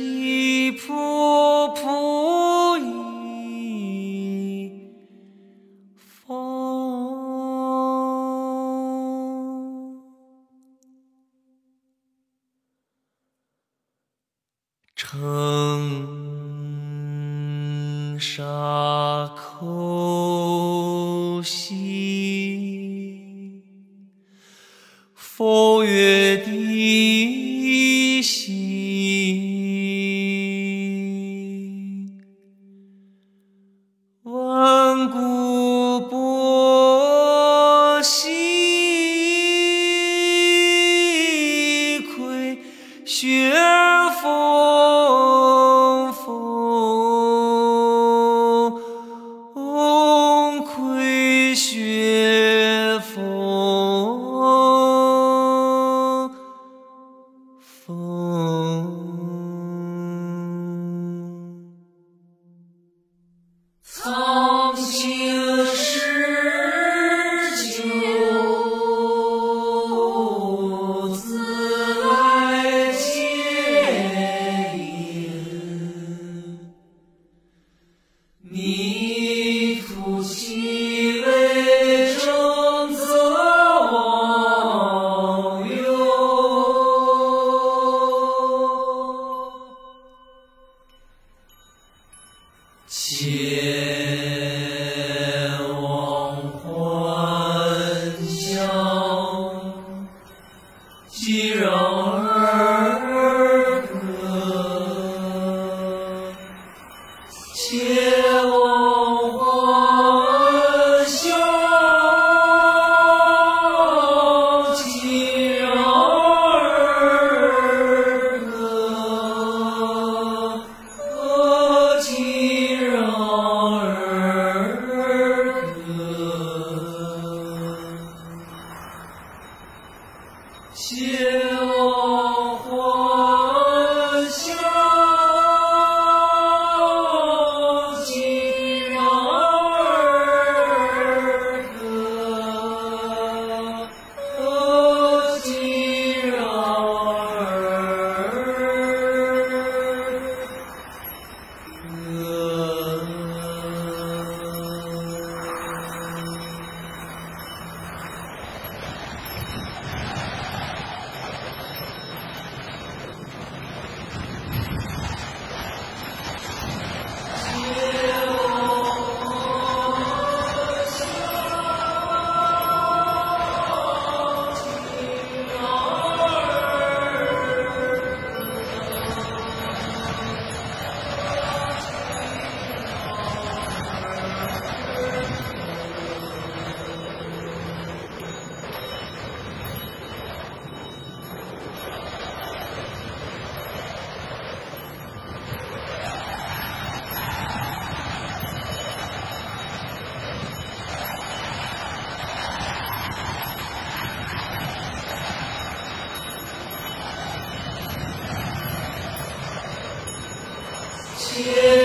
[211.42, 211.79] 天。